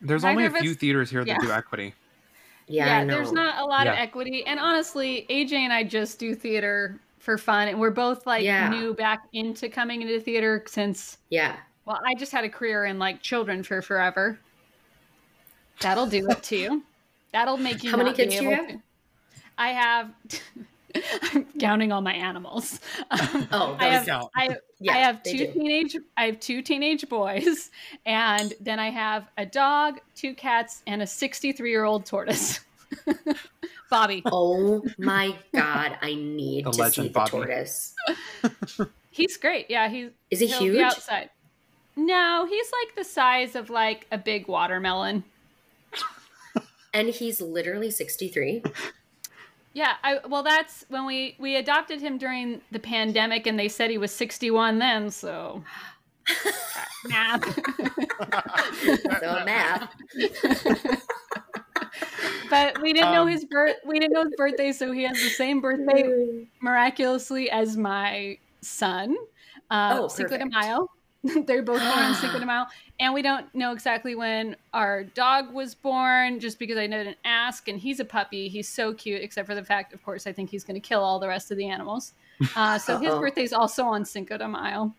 [0.01, 1.39] There's Neither only a few theaters here that yeah.
[1.41, 1.95] do equity.
[2.67, 3.15] Yeah, I know.
[3.15, 7.37] there's not a lot of equity, and honestly, AJ and I just do theater for
[7.37, 8.69] fun, and we're both like Yeah.
[8.71, 11.19] new back into coming into theater since.
[11.31, 11.57] yeah.
[11.87, 14.39] Well, I just had a career in like children for forever.
[15.81, 16.83] That'll do it too.
[17.33, 17.91] That'll make you.
[17.91, 18.73] How many not be kids do you able have?
[18.75, 18.83] to-
[19.59, 20.11] I have.
[21.35, 22.81] I'm counting all my animals.
[23.11, 24.31] Um, Oh, I those have, count.
[24.37, 25.53] I, Yeah, I have two do.
[25.53, 25.97] teenage.
[26.17, 27.71] I have two teenage boys,
[28.07, 32.61] and then I have a dog, two cats, and a 63 year old tortoise,
[33.91, 34.23] Bobby.
[34.27, 37.31] Oh my god, I need The to see the Bobby.
[37.31, 37.95] tortoise.
[39.11, 39.67] He's great.
[39.69, 40.79] Yeah, he's Is he huge?
[40.81, 41.29] Outside.
[41.97, 45.25] No, he's like the size of like a big watermelon.
[46.95, 48.63] And he's literally 63.
[49.73, 53.91] Yeah, I well that's when we we adopted him during the pandemic and they said
[53.91, 55.63] he was 61 then, so
[57.05, 57.45] math.
[59.21, 59.95] so math.
[62.51, 63.77] but we didn't know Um, his birth.
[63.87, 69.17] We didn't know his birthday, so he has the same birthday miraculously as my son.
[69.71, 70.47] Uh, Oh, Cinco de.
[70.47, 70.89] Mayo.
[71.47, 72.65] They're both born on Cinco de Mayo,
[72.99, 77.69] and we don't know exactly when our dog was born, just because I didn't ask.
[77.69, 78.49] And he's a puppy.
[78.49, 81.03] He's so cute, except for the fact, of course, I think he's going to kill
[81.05, 82.13] all the rest of the animals.
[82.57, 84.95] Uh, so his birthday's also on Cinco de Mayo.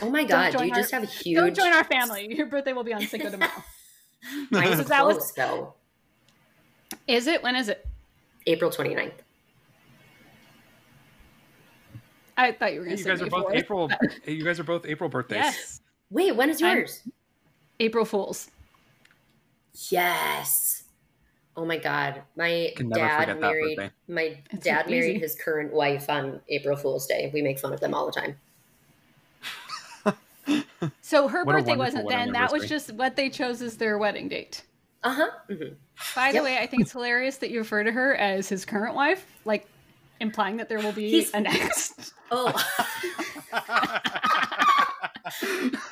[0.00, 2.32] Oh my god, do you our- just have a huge Don't join our family.
[2.32, 3.50] Your birthday will be on Cinco de Mayo.
[4.50, 5.74] Mine's that was- though.
[7.08, 7.42] Is it?
[7.42, 7.84] When is it?
[8.46, 9.12] April 29th.
[12.36, 13.56] I thought you were going to you say guys are both 4th.
[13.56, 13.90] April.
[14.26, 15.38] You guys are both April birthdays.
[15.38, 17.02] Yes, Wait, when is I'm- yours?
[17.80, 18.50] April Fools.
[19.90, 20.84] Yes.
[21.56, 22.22] Oh my god.
[22.36, 27.30] My dad married my It's dad so married his current wife on April Fool's Day.
[27.34, 28.36] We make fun of them all the time.
[31.00, 32.32] So her What birthday wasn't then.
[32.32, 34.64] That was just what they chose as their wedding date.
[35.04, 35.30] Uh-huh.
[35.48, 35.74] hmm
[36.16, 38.94] By the way, I think it's hilarious that you refer to her as his current
[38.96, 39.66] wife, like
[40.22, 42.14] implying that there will be He's- a next.
[42.34, 42.50] Oh,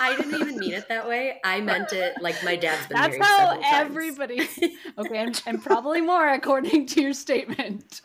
[0.00, 1.38] I didn't even mean it that way.
[1.44, 3.74] I meant it like my dad's been That's married how several times.
[3.90, 4.48] everybody.
[4.98, 8.00] Okay, and, and probably more according to your statement.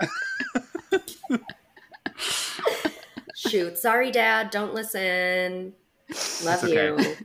[3.35, 4.49] Shoot, sorry, Dad.
[4.49, 5.71] Don't listen.
[6.43, 6.87] Love okay.
[6.87, 7.15] you.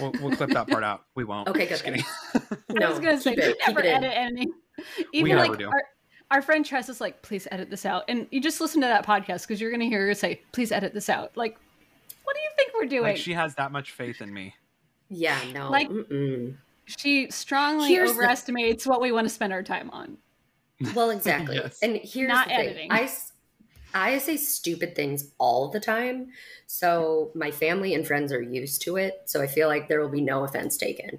[0.00, 1.04] we'll, we'll clip that part out.
[1.14, 1.48] We won't.
[1.48, 1.94] Okay, Just good.
[1.94, 2.06] kidding.
[2.70, 4.46] No, I was gonna say it, we never edit any.
[5.12, 5.68] Even never like do.
[5.68, 5.82] our,
[6.30, 9.06] our friend Tress is like, please edit this out, and you just listen to that
[9.06, 11.36] podcast because you're gonna hear her say, please edit this out.
[11.36, 11.56] Like,
[12.24, 13.12] what do you think we're doing?
[13.12, 14.54] Like she has that much faith in me.
[15.10, 15.70] Yeah, no.
[15.70, 16.56] Like- mm-mm.
[16.86, 20.16] she strongly Here's the- overestimates what we want to spend our time on.
[20.94, 21.56] Well, exactly.
[21.62, 21.78] Yes.
[21.82, 22.66] And here's Not the thing.
[22.68, 22.90] editing.
[22.90, 23.32] I, s-
[23.94, 26.28] I say stupid things all the time.
[26.66, 29.22] So my family and friends are used to it.
[29.26, 31.18] So I feel like there will be no offense taken.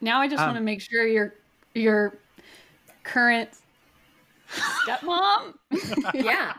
[0.00, 1.34] Now I just Um, want to make sure your
[1.74, 2.18] your
[3.04, 3.50] current
[4.50, 5.54] stepmom
[6.14, 6.54] Yeah.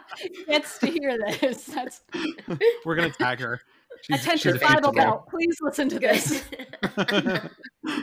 [0.47, 1.65] gets to hear this.
[1.65, 2.01] That's
[2.85, 3.61] We're gonna tag her.
[4.01, 5.03] She's, attention she's a Bible girl.
[5.03, 5.27] Belt.
[5.29, 6.43] Please listen to this.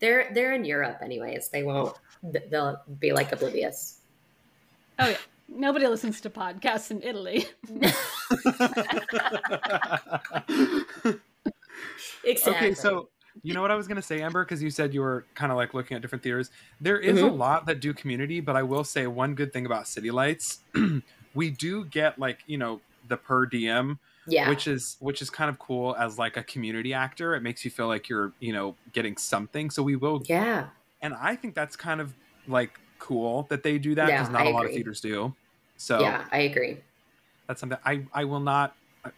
[0.00, 1.48] they're they're in Europe anyways.
[1.48, 1.96] They won't
[2.50, 4.00] they'll be like oblivious.
[4.98, 5.16] Oh yeah.
[5.48, 7.46] Nobody listens to podcasts in Italy.
[12.24, 12.68] Exactly.
[12.68, 13.08] Okay, so
[13.42, 15.56] you know what I was gonna say, Amber, because you said you were kind of
[15.56, 16.50] like looking at different theaters.
[16.80, 17.36] There is a Mhm.
[17.38, 20.60] lot that do community, but I will say one good thing about City Lights,
[21.34, 24.48] we do get like you know the per diem, yeah.
[24.48, 27.34] which is which is kind of cool as like a community actor.
[27.34, 29.70] It makes you feel like you're you know getting something.
[29.70, 30.68] So we will, yeah.
[31.02, 32.14] and I think that's kind of
[32.46, 35.34] like cool that they do that Yeah, because not I a lot of theaters do.
[35.76, 36.78] So Yeah, I agree.
[37.48, 38.76] that's something I I will not.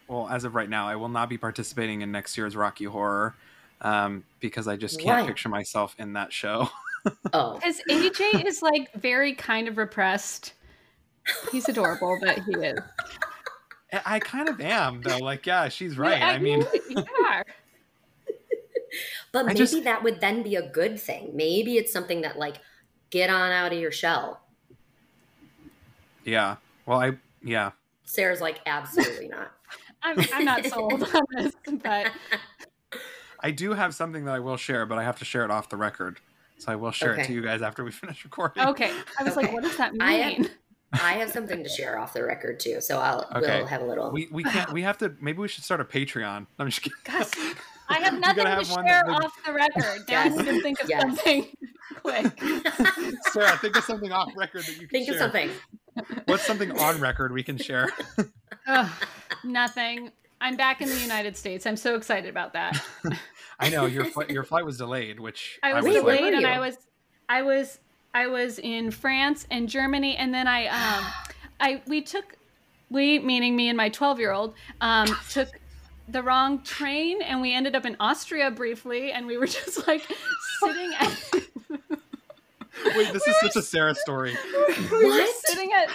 [0.08, 3.36] Well, as of right now, I will not be participating in next year's Rocky Horror
[3.82, 5.26] um, because I just can't Why?
[5.26, 6.68] picture myself in that show.
[7.32, 7.54] Oh.
[7.54, 10.54] Because AJ is like very kind of repressed.
[11.52, 12.80] He's adorable, but he is.
[13.92, 15.18] I I kind of am though.
[15.18, 16.18] Like, yeah, she's right.
[16.18, 17.44] Yeah, I mean, you are.
[19.30, 21.30] But I maybe just- that would then be a good thing.
[21.32, 22.56] Maybe it's something that like
[23.10, 24.40] get on out of your shell.
[26.24, 26.56] yeah.
[26.86, 27.70] Well, I yeah.
[28.04, 29.52] Sarah's like absolutely not.
[30.02, 31.52] I'm, I'm not sold on this,
[31.84, 32.10] but
[33.46, 35.68] I do have something that I will share, but I have to share it off
[35.68, 36.18] the record.
[36.58, 38.64] So I will share it to you guys after we finish recording.
[38.66, 38.90] okay.
[39.20, 40.50] I was like, what does that I am- mean?
[40.92, 43.58] I have something to share off the record too, so I'll Okay.
[43.58, 44.10] we'll have a little.
[44.10, 44.72] We we can't.
[44.72, 45.14] We have to.
[45.20, 46.46] Maybe we should start a Patreon.
[46.58, 46.96] I'm just kidding.
[47.04, 47.30] Gosh,
[47.88, 50.00] I have nothing gotta have share that- off the record.
[50.08, 50.36] Now I Yes.
[50.36, 51.02] need to think of Yes.
[51.02, 51.46] something
[52.02, 52.40] quick.
[53.32, 55.14] Sarah, think of something off record that you can Think share.
[55.14, 55.50] of something.
[56.26, 57.88] What's something on record we can share?
[58.66, 58.90] Ugh,
[59.44, 60.10] nothing.
[60.40, 61.66] I'm back in the United States.
[61.66, 62.82] I'm so excited about that.
[63.60, 64.30] I know your flight.
[64.30, 66.46] Your flight was delayed, which I was Wait, where like, delayed, were and?
[66.46, 66.76] I was,
[67.28, 67.78] I was,
[68.14, 71.04] I was in France and Germany, and then I, um,
[71.60, 72.36] I we took,
[72.90, 75.48] we meaning me and my 12 year old, um, took
[76.08, 80.06] the wrong train, and we ended up in Austria briefly, and we were just like
[80.60, 81.32] sitting at.
[82.94, 84.36] Wait, this is such a Sarah story.
[84.92, 85.88] we were sitting at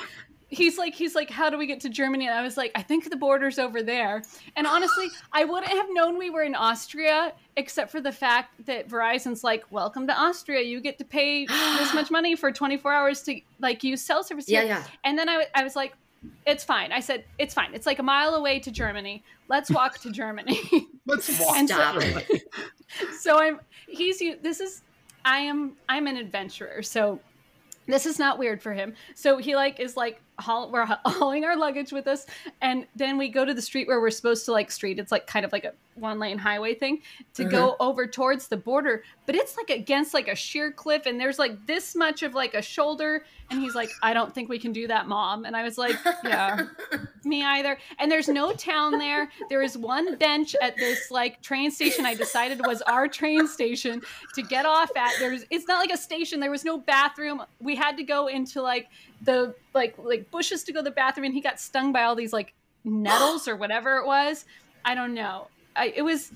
[0.52, 2.28] he's like he's like how do we get to germany?
[2.28, 4.22] And i was like i think the border's over there.
[4.56, 8.88] And honestly i wouldn't have known we were in austria except for the fact that
[8.88, 10.62] verizon's like welcome to austria.
[10.62, 14.48] You get to pay this much money for 24 hours to like use cell service
[14.48, 14.80] Yeah, here." yeah.
[14.80, 14.88] yeah.
[15.06, 15.94] and then I, I was like
[16.46, 16.92] it's fine.
[16.92, 17.74] I said it's fine.
[17.74, 19.24] It's like a mile away to germany.
[19.48, 20.60] Let's walk to germany.
[21.08, 21.58] Let's walk.
[21.58, 22.42] And to
[23.20, 24.82] so i'm he's this is
[25.26, 26.84] i am i'm an adventurer.
[26.84, 27.20] So
[27.88, 28.94] this is not weird for him.
[29.16, 32.26] So he like is like haul, we're hauling our luggage with us,
[32.62, 35.00] and then we go to the street where we're supposed to like street.
[35.00, 37.02] It's like kind of like a one lane highway thing
[37.36, 37.52] to Uh-huh.
[37.52, 41.38] go over towards the border, but it's like against like a sheer cliff, and there's
[41.40, 43.24] like this much of like a shoulder.
[43.50, 45.44] And he's like, I don't think we can do that, mom.
[45.44, 46.68] And I was like, Yeah,
[47.26, 47.78] me either.
[48.00, 49.30] And there's no town there.
[49.50, 52.06] There is one bench at this like train station.
[52.06, 54.02] I decided was our train station
[54.36, 55.12] to get off at.
[55.20, 56.40] There's it's not like a station.
[56.40, 57.44] There was no bathroom.
[57.60, 58.88] We had to go into like
[59.24, 62.16] the like like bushes to go to the bathroom, and he got stung by all
[62.16, 62.54] these like
[62.84, 64.46] nettles or whatever it was.
[64.84, 65.48] I don't know.
[65.76, 66.32] I, it was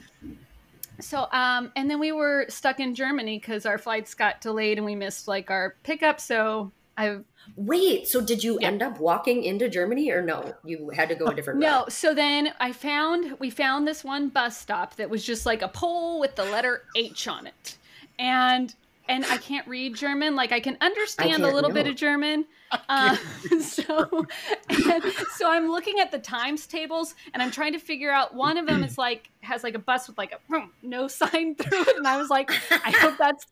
[1.02, 4.86] so um and then we were stuck in Germany because our flights got delayed and
[4.86, 6.20] we missed like our pickup.
[6.20, 7.18] So I
[7.58, 8.68] Wait, so did you Yeah.
[8.68, 10.56] end up walking into Germany or no?
[10.64, 11.68] You had to go a different way?
[11.68, 11.92] No, route.
[11.92, 15.68] so then I found we found this one bus stop that was just like a
[15.68, 17.78] pole with the letter H on it.
[18.18, 18.74] And
[19.08, 20.36] and I can't read German.
[20.36, 22.46] Like I can understand a can't, little bit of German.
[22.90, 23.16] Uh,
[23.62, 24.26] so
[24.70, 25.04] and
[25.36, 28.66] so I'm looking at the times tables and I'm trying to figure out one of
[28.66, 32.08] them is like has like a bus with like a no sign through it and
[32.08, 33.46] I was like I hope that's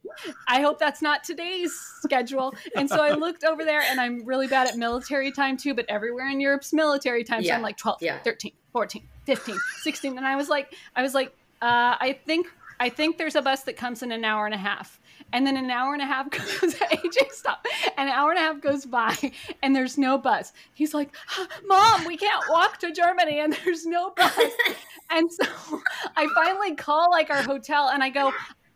[0.48, 2.54] I hope that's not today's schedule.
[2.76, 5.86] And so I looked over there and I'm really bad at military time too, but
[5.90, 8.20] everywhere in Europe's military time so I'm like 12, yeah.
[8.24, 12.48] 13, 14, 15, 16 and I was like I was like uh, I think
[12.80, 15.00] I think there's a bus that comes in an hour and a half.
[15.34, 17.66] And then an hour and a half goes AJ stop.
[17.98, 19.16] An hour and a half goes by
[19.62, 20.54] and there's no bus.
[20.74, 21.14] He's like,
[21.66, 24.40] Mom, we can't walk to Germany and there's no bus.
[25.10, 25.46] and so
[26.16, 28.32] I finally call like our hotel and I go,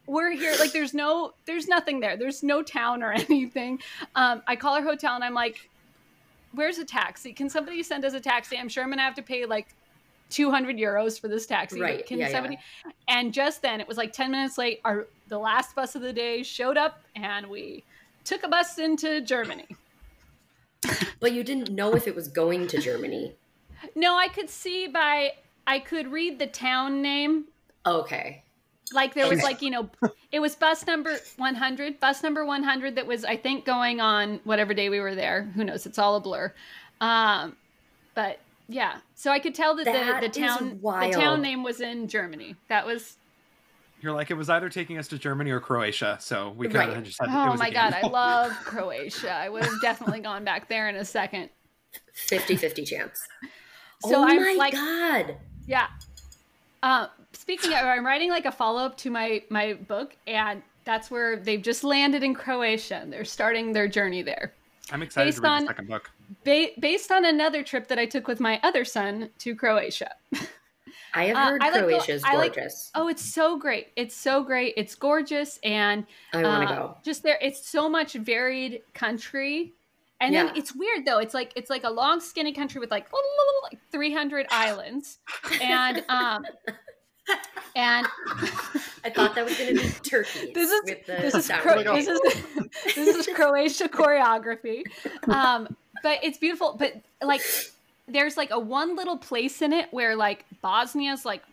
[0.07, 3.77] we're here like there's no there's nothing there there's no town or anything
[4.15, 5.69] um, i call our hotel and i'm like
[6.53, 9.21] where's a taxi can somebody send us a taxi i'm sure i'm gonna have to
[9.21, 9.67] pay like
[10.29, 12.55] 200 euros for this taxi Right, can yeah, yeah.
[13.07, 16.13] and just then it was like 10 minutes late our the last bus of the
[16.13, 17.85] day showed up and we
[18.25, 19.67] took a bus into germany
[21.19, 23.35] But you didn't know if it was going to Germany.
[23.95, 25.31] no i could see by
[25.65, 27.45] i could read the town name
[27.85, 28.43] Okay.
[28.93, 29.47] like there was Okay.
[29.47, 29.89] like you know
[30.31, 34.73] it was bus number 100 bus number 100 that was i think going on whatever
[34.73, 36.53] day we were there who knows it's all a blur
[37.01, 37.55] um
[38.13, 41.79] but yeah so i could tell that, That the, the town the town name was
[41.81, 43.17] in germany that was
[44.01, 46.95] You're like it was either taking us to Germany or Croatia, so we kind of
[46.97, 47.03] Right.
[47.03, 47.29] just had.
[47.29, 50.87] it oh was my god i love croatia i would have definitely gone back there
[50.89, 51.49] in a second
[52.29, 53.27] 50-50 chance.
[54.03, 55.37] so oh i'm my like god.
[55.65, 55.87] Yeah.
[56.83, 61.09] Uh, speaking of, I'm writing like a follow up to my my book, and that's
[61.11, 62.95] where they've just landed in Croatia.
[63.01, 64.53] and They're starting their journey there,
[64.91, 66.09] I'm excited based to read on- the second book.
[66.43, 70.11] Ba- based on another trip that I took with my other son to Croatia.
[71.13, 72.91] I have Uh, heard like Croatia is I like- gorgeous.
[72.93, 73.87] Oh, it's so great!
[73.95, 74.73] It's so great.
[74.77, 76.97] It's gorgeous, and I want to uh, go.
[77.03, 79.73] Just there, it's so much varied country.
[80.19, 81.19] And then it's weird though.
[81.19, 83.07] It's like it's like a long, skinny country with like
[83.63, 85.19] like 300 islands,
[85.61, 86.43] and um,
[87.75, 88.07] and
[89.03, 90.51] I thought that was going to be Turkey.
[90.53, 92.19] This is- this is Cro- this is
[92.95, 94.83] this is Croatia choreography.
[95.27, 96.75] Um, but it's beautiful.
[96.77, 97.41] But like,
[98.07, 101.43] there's like a one little place in it where like Bosnia's like,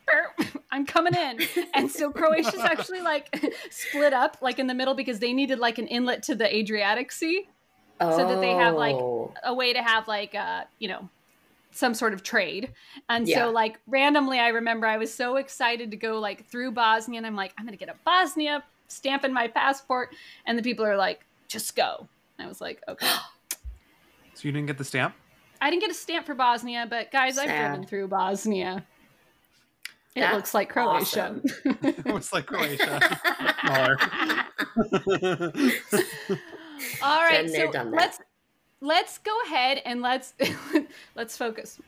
[0.71, 1.41] I'm coming in,
[1.75, 3.35] and so Croatia's actually like
[3.71, 7.13] split up like in the middle because they needed like an inlet to the Adriatic
[7.13, 7.49] Sea,
[8.01, 9.33] so that they have, like, Oh.
[9.43, 11.09] a way to have like uh you know
[11.73, 12.73] some sort of trade.
[13.09, 13.47] And Yeah.
[13.47, 17.27] so like randomly I remember I was so excited to go like through Bosnia and
[17.27, 20.15] I'm like I'm going to get a Bosnia stamp in my passport
[20.47, 22.07] and the people are like just go.
[22.39, 23.09] And I was like okay.
[24.35, 25.15] So you didn't get the stamp?
[25.61, 28.85] I didn't get a stamp for Bosnia, but guys, I've driven through Bosnia.
[30.15, 31.41] It That's looks like Croatia.
[31.65, 33.19] it looks like Croatia.
[37.03, 38.21] All right, so let's
[38.81, 40.35] let's go ahead and let's
[41.17, 41.81] let's focus.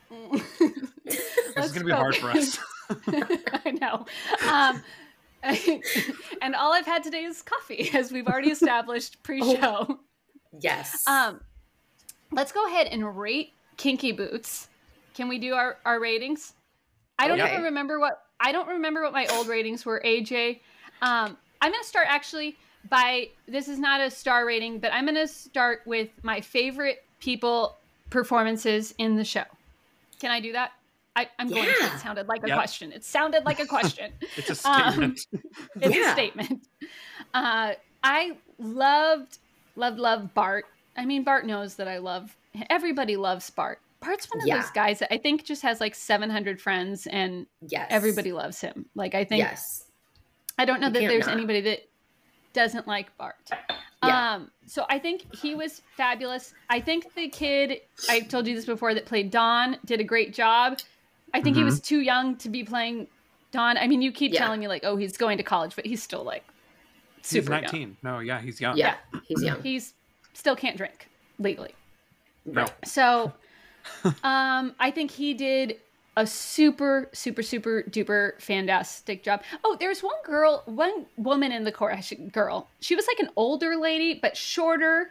[1.05, 1.21] this
[1.57, 2.59] is going to be hard for us.
[2.91, 4.07] I know.
[4.51, 4.83] Um,
[6.43, 10.01] and all I've had today is coffee, as we've already established pre-show.
[10.59, 11.07] yes.
[11.07, 11.41] Um,
[12.33, 14.69] let's go ahead and rate Kinky Boots.
[15.15, 16.53] Can we do our, our ratings?
[17.19, 17.53] I don't Okay.
[17.53, 20.03] even remember what I don't remember what my old ratings were.
[20.05, 20.61] AJ,
[21.01, 22.57] um, I'm gonna start actually
[22.91, 27.77] by this is not a star rating, but I'm gonna start with my favorite people
[28.11, 29.45] performances in the show.
[30.21, 30.73] Can I do that?
[31.15, 31.75] I, I'm going to.
[31.81, 31.95] Yeah.
[31.95, 32.57] It sounded like a Yep.
[32.59, 32.93] question.
[32.93, 34.13] It sounded like a question.
[34.37, 35.27] It's a Um, statement.
[35.81, 36.11] it's Yeah.
[36.11, 36.67] a statement.
[37.33, 37.73] Uh,
[38.03, 39.39] I loved,
[39.77, 40.67] loved, loved Bart.
[40.97, 42.37] I mean, Bart knows that I love.
[42.71, 43.81] Everybody loves Bart.
[44.01, 44.61] Bart's one of Yeah.
[44.61, 47.87] those guys that I think just has like 700 friends and yes.
[47.91, 48.87] everybody loves him.
[48.95, 49.85] Like I think Yes.
[50.59, 51.35] I don't know You that there's not.
[51.37, 51.89] anybody that
[52.53, 53.37] doesn't like Bart.
[54.05, 54.35] Yeah.
[54.35, 56.55] Um, so I think he was fabulous.
[56.71, 60.33] I think the kid I told you this before that played Don did a great
[60.33, 60.79] job.
[61.35, 61.67] I think he Mhm.
[61.67, 63.09] was too young to be playing
[63.51, 63.77] Don.
[63.77, 64.41] I mean, you keep Yeah.
[64.41, 66.45] telling me like, oh, he's going to college, but he's still like
[67.19, 67.63] He's super young.
[67.63, 67.97] 19.
[68.03, 68.77] No, yeah, he's young.
[68.77, 68.95] Yeah,
[69.27, 69.63] he's young.
[69.63, 69.95] He's
[70.37, 71.09] still can't drink
[71.39, 71.75] legally.
[72.45, 72.67] No.
[72.85, 73.33] So,
[74.23, 75.79] um, I think he did
[76.17, 79.43] a super, super, super duper fantastic job.
[79.65, 82.13] Oh, there's one girl, one woman in the chorus.
[82.33, 85.11] Girl, she was like an older lady, but shorter.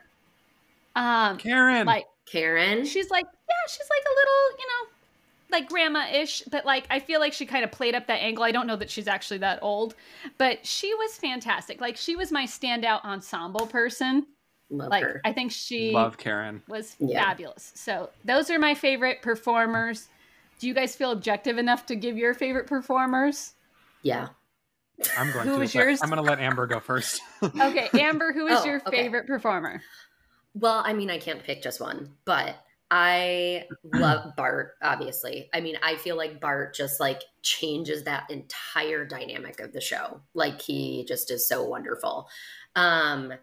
[0.95, 1.85] Um, Karen.
[1.85, 2.85] like Karen.
[2.85, 4.91] she's like, yeah, she's like a little, you know,
[5.51, 8.43] like grandma-ish, but like I feel like she kind of played up that angle.
[8.43, 9.95] I don't know that she's actually that old,
[10.37, 11.81] but she was fantastic.
[11.81, 14.25] Like she was my standout ensemble person.
[14.69, 15.21] Love Like her.
[15.23, 16.61] I think she Love Karen.
[16.67, 17.23] was Yeah.
[17.23, 17.71] fabulous.
[17.75, 20.07] So those are my favorite performers.
[20.59, 23.53] Do you guys feel objective enough to give your favorite performers?
[24.01, 24.29] yeah.
[25.17, 25.59] I'm going Who to.
[25.59, 26.01] was yours?
[26.01, 27.21] I'm going to let Amber go first.
[27.43, 29.03] Okay, Amber, who is Oh, your okay.
[29.03, 29.81] favorite performer?
[30.53, 32.55] Well, I mean, I can't pick just one, but
[32.89, 35.49] I love Bart, obviously.
[35.53, 40.21] I mean, I feel like Bart just like changes that entire dynamic of the show.
[40.33, 42.29] Like he just is so wonderful.
[42.75, 43.33] Um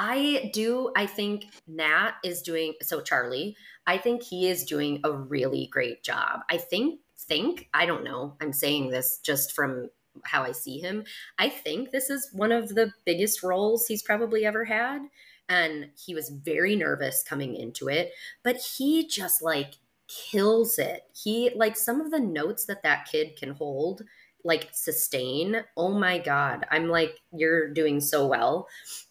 [0.00, 3.54] I do I think Nat is doing so Charlie,
[3.86, 6.40] I think he is doing a really great job.
[6.48, 8.34] I think think, I don't know.
[8.40, 9.90] I'm saying this just from
[10.24, 11.04] how I see him.
[11.38, 15.02] I think this is one of the biggest roles he's probably ever had
[15.50, 19.74] and he was very nervous coming into it but he just like
[20.06, 24.02] kills it he like some of the notes that that kid can hold
[24.44, 28.66] like sustain oh my god i'm like you're doing so well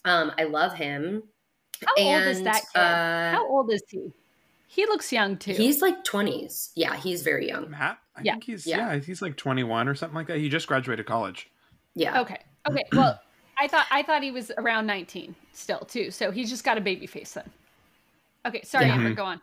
[0.06, 1.22] um i love him
[1.86, 2.80] How old is that kid?
[2.82, 4.12] uh, How old is he?
[4.68, 5.54] He looks young too.
[5.54, 8.00] he's like 20s yeah he's very young Matt?
[8.16, 8.34] I Yeah.
[8.34, 8.94] think he's, Yeah.
[8.94, 9.00] yeah.
[9.00, 10.38] he's like 21 or something like that.
[10.40, 11.50] He just graduated college.
[11.96, 12.40] yeah okay.
[12.70, 12.84] Okay.
[12.94, 13.20] Well,
[13.58, 16.12] I thought I thought he was around 19 still too.
[16.12, 17.50] So he's just got a baby face then.
[18.46, 18.96] Okay, sorry, Yeah.
[18.96, 19.42] Amber, go on.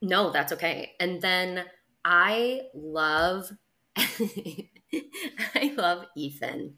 [0.00, 0.92] No, that's okay.
[1.00, 1.64] And then
[2.04, 3.50] I love
[3.96, 6.74] I love Ethan.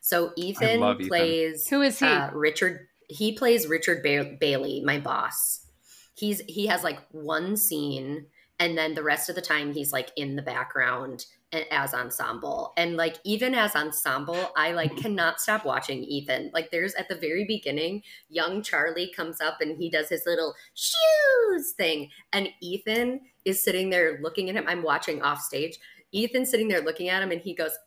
[0.00, 1.08] So Ethan love Ethan.
[1.08, 2.06] plays Who is he?
[2.06, 5.66] Uh, Richard he plays Richard ba- Bailey, my boss.
[6.14, 8.26] He's he has like one scene
[8.60, 12.72] and then the rest of the time he's like in the background a- as ensemble
[12.76, 17.16] and like even as ensemble i like cannot stop watching ethan like there's at the
[17.16, 23.20] very beginning young charlie comes up and he does his little shoes thing and ethan
[23.44, 25.78] is sitting there looking at him i'm watching off stage
[26.12, 27.72] ethan sitting there looking at him and he goes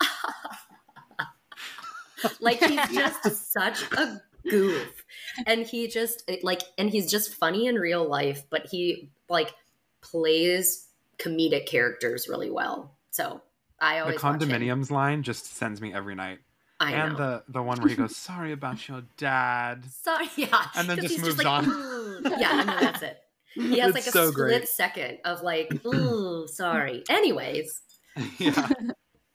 [2.40, 5.04] like he's just such a goof
[5.46, 9.54] and he just like and he's just funny in real life but he like
[10.02, 13.42] plays comedic characters really well so
[13.80, 14.40] i always him.
[14.40, 16.40] condominiums line just sends me every night.
[16.80, 20.66] i and know the the one where he goes, "Sorry about your dad." sorry yeah
[20.76, 21.66] And then just moves like, on.
[21.66, 23.20] "Mm." yeah and then that's it
[23.54, 24.68] he has It's like a so split great.
[24.68, 27.82] second of like ooh sorry anyways
[28.38, 28.70] yeah.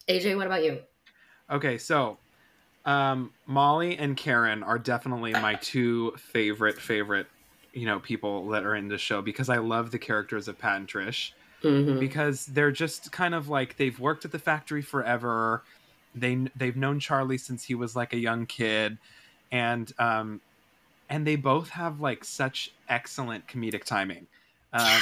[0.09, 0.81] aj what about you
[1.51, 2.19] Okay, so
[2.85, 7.27] um, Molly and Karen are definitely my two favorite favorite,
[7.73, 10.77] you know, people that are in the show because I love the characters of Pat
[10.77, 11.99] and Trish Mhm.
[11.99, 15.65] because they're just kind of like they've worked at the factory forever.
[16.15, 18.99] They they've known Charlie since he was like a young kid,
[19.51, 20.41] and um,
[21.09, 24.27] and they both have like such excellent comedic timing.
[24.73, 25.01] Um,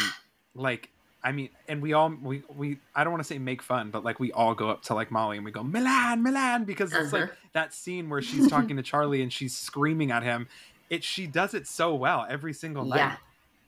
[0.54, 0.90] like
[1.22, 4.04] I mean, and we all we we I don't want to say make fun, but
[4.04, 7.12] like we all go up to like Molly and we go Milan, Milan, because it's
[7.12, 7.34] like Uh-huh.
[7.52, 10.46] that scene where she's talking to Charlie and she's screaming at him.
[10.88, 13.16] It she does it so well every single night yeah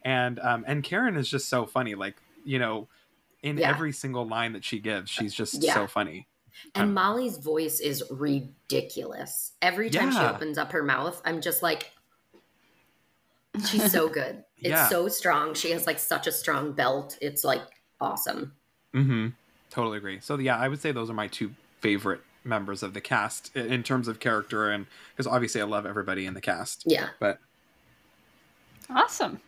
[0.05, 2.86] and um and Karen is just so funny like you know
[3.42, 3.70] in Yeah.
[3.70, 5.74] every single line that she gives she's just Yeah.
[5.74, 6.28] so funny
[6.76, 9.53] And Um, Molly's voice is ridiculous.
[9.62, 11.90] Every time she opens up her mouth, I'm just like,
[13.66, 14.44] she's so good.
[14.61, 14.88] It's Yeah.
[14.88, 15.54] so strong.
[15.54, 17.16] She has like such a strong belt.
[17.20, 17.62] It's like
[18.00, 18.52] awesome.
[18.94, 19.28] mm-hmm
[19.70, 21.50] totally agree so yeah i would say those are my two
[21.80, 26.24] favorite members of the cast in terms of character and because obviously i love everybody
[26.24, 27.09] in the cast Yeah.
[27.20, 27.38] but
[28.90, 29.40] Awesome.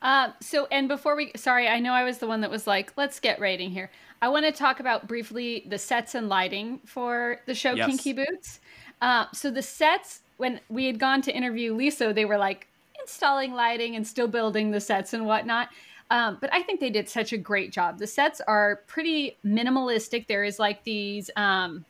[0.00, 2.92] Uh, so, and before we, sorry, I know I was the one that was like,
[2.96, 3.90] let's get rating here.
[4.20, 7.88] I want to talk about briefly the sets and lighting for the show Yes.
[7.88, 8.60] Kinky Boots.
[9.00, 12.66] Uh, so, the sets, when we had gone to interview Lisa, they were like
[13.02, 15.68] installing lighting and still building the sets and whatnot.
[16.10, 17.98] Um, but I think they did such a great job.
[17.98, 20.26] The sets are pretty minimalistic.
[20.26, 21.84] There is like these um,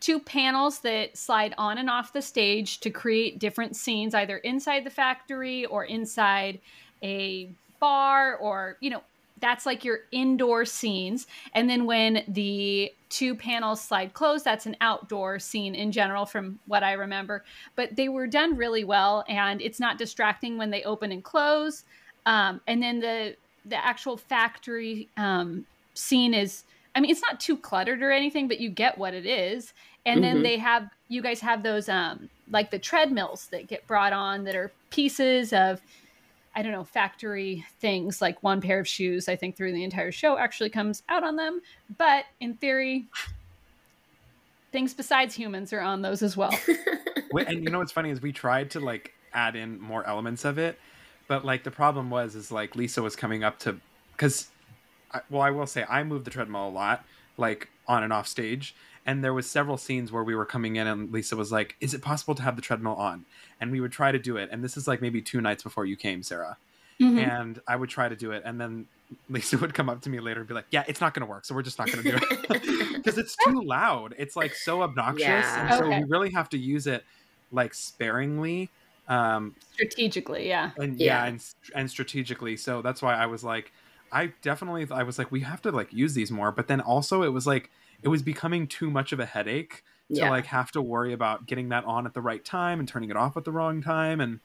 [0.00, 4.84] two panels that slide on and off the stage to create different scenes, either inside
[4.84, 6.58] the factory or inside
[7.02, 9.02] a bar or, you know,
[9.40, 11.26] that's like your indoor scenes.
[11.54, 16.58] And then when the two panels slide closed, that's an outdoor scene in general, from
[16.66, 17.44] what I remember.
[17.74, 21.84] But they were done really well, and it's not distracting when they open and close.
[22.26, 23.36] Um, and then the
[23.66, 26.64] the actual factory um, scene is,
[26.94, 29.74] I mean, it's not too cluttered or anything, but you get what it is.
[30.06, 30.34] And mm-hmm.
[30.34, 34.44] then they have you guys have those um, like the treadmills that get brought on
[34.44, 35.80] that are pieces of
[36.54, 40.10] I don't know, factory things like one pair of shoes, I think, through the entire
[40.10, 41.60] show actually comes out on them.
[41.96, 43.06] But in theory,
[44.72, 46.56] things besides humans are on those as well.
[47.46, 50.58] and you know what's funny is we tried to like add in more elements of
[50.58, 50.78] it,
[51.28, 53.78] but like the problem was is like Lisa was coming up to
[54.12, 54.48] because,
[55.30, 57.04] well, I will say I moved the treadmill a lot,
[57.36, 58.74] like on and off stage,
[59.06, 61.94] and there was several scenes where we were coming in and lisa was like is
[61.94, 63.24] it possible to have the treadmill on?
[63.60, 64.48] And we would try to do it.
[64.50, 66.56] And this is like maybe two nights before you came sarah.
[67.00, 67.18] Mm-hmm.
[67.18, 68.42] and i would try to do it.
[68.44, 68.86] And then
[69.28, 71.30] lisa would come up to me later and be like yeah it's not going to
[71.30, 72.90] work so we're just not going to do it.
[73.00, 74.14] Because it's too loud.
[74.18, 75.26] It's like so obnoxious.
[75.26, 75.60] Yeah.
[75.60, 76.00] and so okay.
[76.00, 77.02] we really have to use it
[77.50, 78.68] like sparingly
[79.08, 80.70] um strategically yeah.
[80.76, 81.44] and yeah, yeah and,
[81.74, 82.56] and strategically.
[82.56, 83.72] So that's why i was like
[84.12, 86.52] i definitely i was like we have to like use these more.
[86.52, 87.70] But then also it was like
[88.02, 90.30] it was becoming too much of a headache to yeah.
[90.30, 93.16] like have to worry about getting that on at the right time and turning it
[93.16, 94.40] off at the wrong time and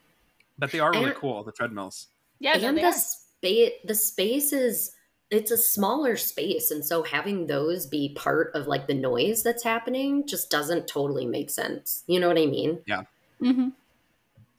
[0.57, 2.07] but they are really and, cool the treadmills.
[2.39, 4.91] Yeah and the space the space is
[5.31, 9.63] it's a smaller space and so having those be part of like the noise that's
[9.63, 12.03] happening just doesn't totally make sense.
[12.07, 12.79] You know what i mean?
[12.85, 13.03] Yeah.
[13.41, 13.69] Mm-hmm.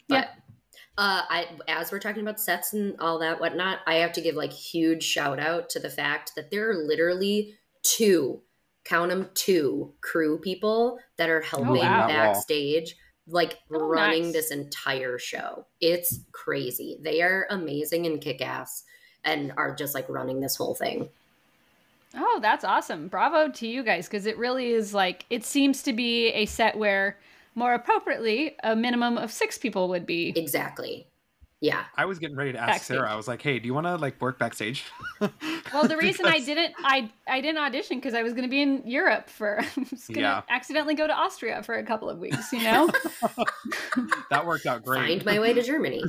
[0.09, 0.29] but, yeah.
[0.99, 4.35] Uh, I as we're talking about sets and all that whatnot, I have to give
[4.35, 8.41] like huge shout out to the fact that there are literally two
[8.87, 12.07] count them two crew people that are oh, helping oh, wow.
[12.07, 12.97] backstage
[13.29, 14.33] like oh, running nice.
[14.33, 15.67] this entire show.
[15.81, 16.99] It's crazy.
[17.03, 18.85] They are amazing and kick-ass
[19.25, 21.09] and are just like running this whole thing.
[22.15, 23.09] Oh that's awesome.
[23.09, 26.79] Bravo to you guys because it really is like it seems to be a set
[26.79, 27.19] where
[27.55, 30.33] more appropriately a minimum of six people would be.
[30.37, 31.07] Exactly
[31.61, 31.85] yeah.
[31.97, 32.97] I was getting ready to ask backstage.
[32.99, 33.11] Sarah.
[33.11, 34.85] I was like, "Hey, do you want to like work backstage?"
[35.21, 38.61] well, the reason I didn't I I didn't audition because I was going to be
[38.61, 40.43] in Europe for I was going to yeah.
[40.51, 42.91] accidentally go to Austria for a couple of weeks, you know.
[44.31, 45.23] that worked out great.
[45.23, 46.05] Find my way to Germany.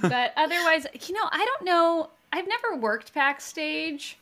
[0.00, 2.10] but otherwise, you know, I don't know.
[2.32, 4.18] I've never worked backstage.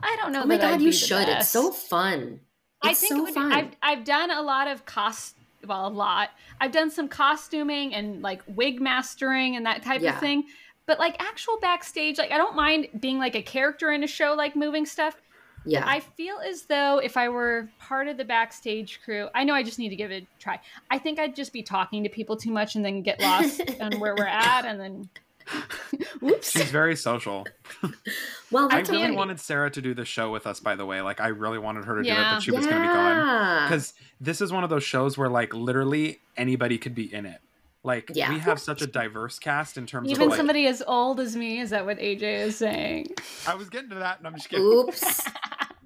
[0.00, 0.42] I don't know.
[0.42, 1.28] Oh my god, you should.
[1.28, 2.40] It's so fun.
[2.84, 3.52] It's I think so fun.
[3.52, 6.30] I've I've done a lot of cost well, a lot.
[6.60, 10.14] I've done some costuming and like wig mastering and that type yeah.
[10.14, 10.44] of thing.
[10.86, 14.34] But like actual backstage, like I don't mind being like a character in a show,
[14.34, 15.16] like moving stuff.
[15.64, 15.84] Yeah.
[15.86, 19.62] I feel as though if I were part of the backstage crew, I know I
[19.62, 20.60] just need to give it a try.
[20.90, 24.00] I think I'd just be talking to people too much and then get lost on
[24.00, 25.08] where we're at and then
[26.22, 26.50] Oops.
[26.50, 27.46] She's very social.
[28.50, 30.60] well, I really wanted Sarah to do the show with us.
[30.60, 32.14] By the way, like I really wanted her to yeah.
[32.14, 34.84] do it, but she was going to be gone because this is one of those
[34.84, 37.40] shows where like literally anybody could be in it.
[37.84, 38.32] Like yeah.
[38.32, 41.34] we have such a diverse cast in terms even of even somebody as old as
[41.34, 41.58] me.
[41.58, 43.08] Is that what AJ is saying?
[43.46, 44.64] I was getting to that, and I'm just kidding.
[44.64, 45.22] Oops.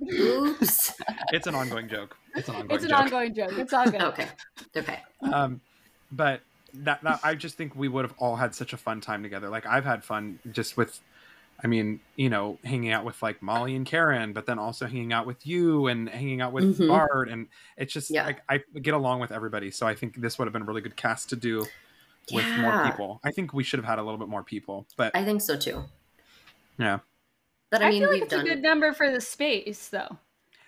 [0.12, 0.92] Oops.
[1.32, 2.16] It's an ongoing joke.
[2.34, 2.68] It's an ongoing.
[2.68, 2.74] Joke.
[2.74, 3.00] It's an joke.
[3.00, 3.52] ongoing joke.
[3.52, 4.02] It's all good.
[4.02, 4.28] okay.
[4.76, 5.00] Okay.
[5.32, 5.62] Um,
[6.12, 6.42] but
[6.84, 9.48] that, that I just think we would have all had such a fun time together.
[9.48, 11.00] Like I've had fun just with
[11.62, 15.12] I mean, you know, hanging out with like Molly and Karen, but then also hanging
[15.12, 16.88] out with you and hanging out with mm-hmm.
[16.88, 18.26] Bart and it's just yeah.
[18.26, 19.70] like I get along with everybody.
[19.70, 21.60] So I think this would have been a really good cast to do
[22.32, 22.60] with yeah.
[22.60, 23.20] more people.
[23.24, 25.56] I think we should have had a little bit more people, but I think so
[25.56, 25.84] too.
[26.78, 26.98] Yeah.
[27.70, 28.46] But I, I mean, feel like it's done...
[28.46, 30.18] a good number for the space though.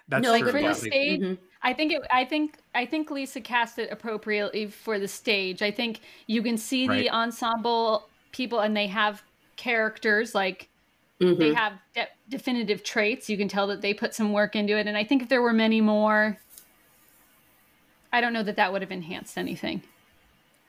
[0.09, 0.51] That's no, true.
[0.51, 1.21] for the stage.
[1.21, 1.45] Mm-hmm.
[1.63, 2.03] I think it.
[2.11, 2.57] I think.
[2.75, 5.63] I think Lisa cast it appropriately for the stage.
[5.63, 6.99] I think you can see right.
[6.99, 9.23] the ensemble people, and they have
[9.57, 10.69] characters like
[11.21, 11.39] mm-hmm.
[11.39, 13.29] they have de- definitive traits.
[13.29, 14.87] You can tell that they put some work into it.
[14.87, 16.39] And I think if there were many more,
[18.13, 19.83] I don't know that that would have enhanced anything.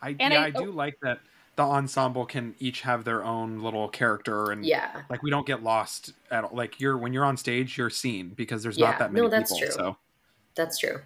[0.02, 1.20] I and yeah, I, I do oh, like that
[1.56, 5.62] the ensemble can each have their own little character and yeah like we don't get
[5.62, 8.92] lost at all like you're when you're on stage you're seen because there's yeah.
[8.92, 9.76] not that many no, that's people true.
[9.76, 9.98] so
[10.56, 11.00] that's true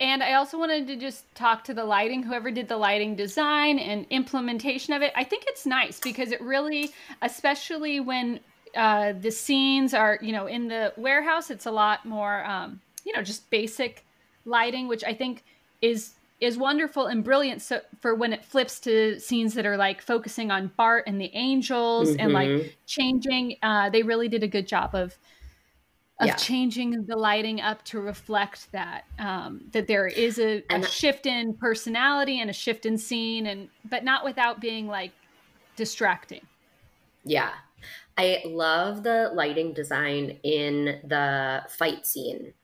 [0.00, 3.78] and I also wanted to just talk to the lighting, whoever did the lighting design
[3.78, 5.12] and implementation of it.
[5.14, 8.40] I think it's nice because it really, especially when
[8.74, 13.12] uh, the scenes are, you know, in the warehouse, it's a lot more, um, you
[13.14, 14.06] know, just basic
[14.46, 15.44] lighting, which I think
[15.82, 20.00] is is wonderful and brilliant so for when it flips to scenes that are like
[20.00, 22.20] focusing on Bart and the angels mm-hmm.
[22.20, 22.68] and like mm-hmm.
[22.86, 25.18] changing uh, they really did a good job of
[26.20, 26.36] of yeah.
[26.36, 31.56] changing the lighting up to reflect that um, that there is a, a shift in
[31.60, 35.14] personality and a shift in scene and but not without being like
[35.76, 36.48] distracting
[37.24, 37.54] yeah
[38.18, 42.54] I love the lighting design in the fight scene.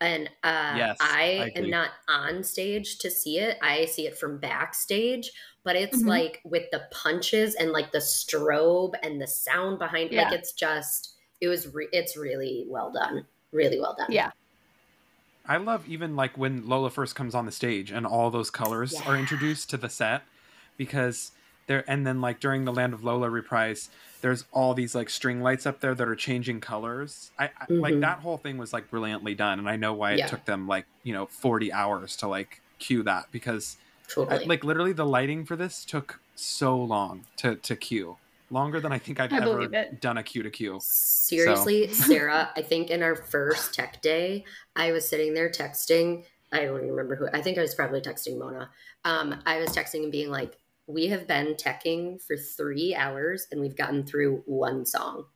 [0.00, 3.56] And uh, Yes, I, I am not on stage to see it.
[3.62, 5.30] I see it from backstage,
[5.62, 6.06] but it's Mhm.
[6.08, 10.24] like with the punches and like the strobe and the sound behind Yeah.
[10.24, 13.26] like it's just it was re- it's really well done.
[13.52, 14.06] Really well done.
[14.10, 14.30] Yeah.
[15.44, 18.94] I love even like when Lola first comes on the stage and all those colors
[19.04, 20.22] are introduced to the set
[20.76, 21.32] because
[21.66, 23.90] there and then like during the Land of Lola reprise,
[24.20, 27.32] there's all these like string lights up there that are changing colors.
[27.40, 28.00] I, I like Mhm.
[28.02, 30.28] that whole thing was like brilliantly done, and I know why it Yeah.
[30.28, 33.76] took them like you know 40 hours to like cue that because
[34.16, 38.16] I, like literally the lighting for this took so long to to cue
[38.52, 39.68] longer than I think I've I ever
[40.00, 40.78] done a cue to cue.
[40.80, 44.44] Seriously, Sarah, I think in our first tech day,
[44.76, 46.24] I was sitting there texting.
[46.52, 47.28] I don't even remember who.
[47.32, 48.70] I think I was probably texting Mona.
[49.04, 53.60] Um, I was texting and being like, "We have been teching for three hours and
[53.60, 55.26] we've gotten through one song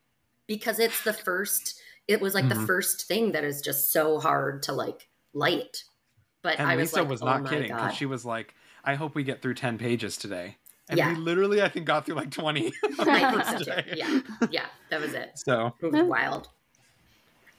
[0.46, 1.80] because it's the first.
[2.08, 2.66] It was like the Mhm.
[2.66, 5.84] first thing that is just so hard to like light."
[6.42, 8.54] But And I was Lisa like, was "Oh not my kidding because she was like,
[8.84, 10.56] "I hope we get through ten pages today."
[10.88, 11.08] And Yeah.
[11.10, 12.72] we literally, I think, got through like twenty.
[13.00, 13.82] I think so too.
[13.96, 14.20] Yeah,
[14.50, 15.32] yeah, that was it.
[15.36, 16.48] So It was wild.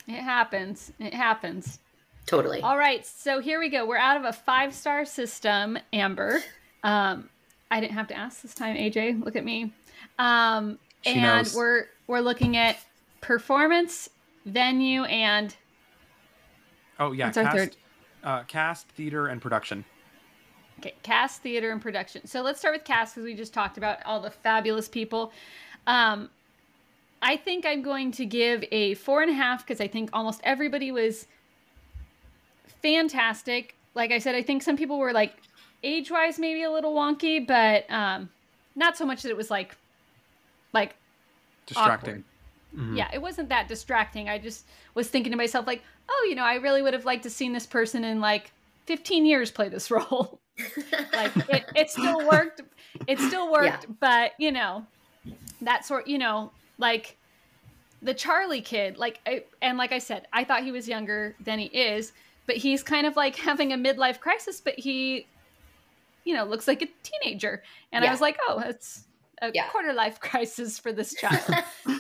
[0.07, 0.91] It happens.
[0.99, 1.79] It happens.
[2.25, 2.61] Totally.
[2.61, 3.85] All right, so here we go.
[3.85, 6.41] We're out of a five star system, Amber.
[6.83, 7.29] Um,
[7.71, 9.23] I didn't have to ask this time, AJ.
[9.23, 9.73] Look at me.
[10.19, 11.53] Um, She and knows.
[11.55, 12.77] we're we're looking at
[13.21, 14.09] performance,
[14.45, 15.53] venue, and
[16.99, 17.75] oh yeah, What's our cast, third?
[18.23, 19.83] uh, cast, theater, and production.
[20.79, 22.25] Okay, cast, theater, and production.
[22.27, 25.31] So let's start with cast because we just talked about all the fabulous people.
[25.85, 26.29] Um,
[27.21, 30.41] I think I'm going to give a four and a half because I think almost
[30.43, 31.27] everybody was
[32.81, 33.75] fantastic.
[33.95, 35.33] Like I said, I think some people were like
[35.83, 38.29] age wise maybe a little wonky, but um,
[38.75, 39.75] not so much that it was like
[40.73, 40.95] like
[41.65, 42.23] Distracting.
[42.75, 42.97] Mhm.
[42.97, 44.29] yeah, it wasn't that distracting.
[44.29, 47.23] I just was thinking to myself like, oh, you know, I really would have liked
[47.23, 48.51] to seen this person in like
[48.85, 50.39] 15 years play this role.
[51.13, 52.61] Like it, it still worked.
[53.07, 54.85] It still worked, but you know,
[55.61, 57.17] that sort, you know, like
[58.01, 61.57] the Charlie kid, like, I, and like I said, I thought he was younger than
[61.59, 62.13] he is,
[62.45, 65.27] but he's kind of like having a midlife crisis, but he,
[66.23, 67.63] you know, looks like a teenager.
[67.91, 69.05] And I was like, oh, it's
[69.41, 69.67] a Yeah.
[69.69, 71.41] quarter life crisis for this child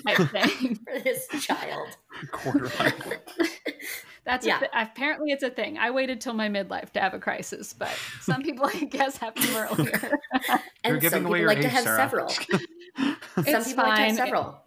[0.05, 0.75] type thing.
[0.85, 1.87] for this child.
[2.31, 3.07] Quarter life.
[4.27, 4.59] That's a Yeah.
[4.59, 5.77] th- apparently it's a thing.
[5.79, 7.89] I waited till my midlife to have a crisis, but
[8.21, 10.19] some people, I guess, have them earlier.
[10.83, 11.97] And You're giving some away people your like age, to have Sarah.
[11.97, 12.29] several.
[12.97, 14.15] Some It's people like to have fine.
[14.15, 14.61] several.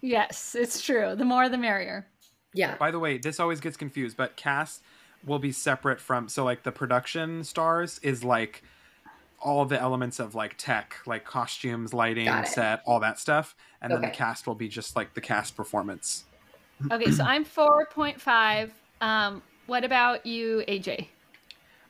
[0.00, 1.14] yes, it's true.
[1.14, 2.06] The more, the merrier.
[2.54, 2.76] Yeah.
[2.76, 4.82] By the way, this always gets confused, but cast
[5.26, 8.62] will be separate from so like the production stars is like
[9.38, 14.00] all the elements of like tech, like costumes, lighting, set, all that stuff, and then
[14.02, 16.24] the cast will be just like the cast performance.
[16.90, 18.70] Okay, so I'm 4.5.
[19.00, 21.08] Um, what about you, AJ?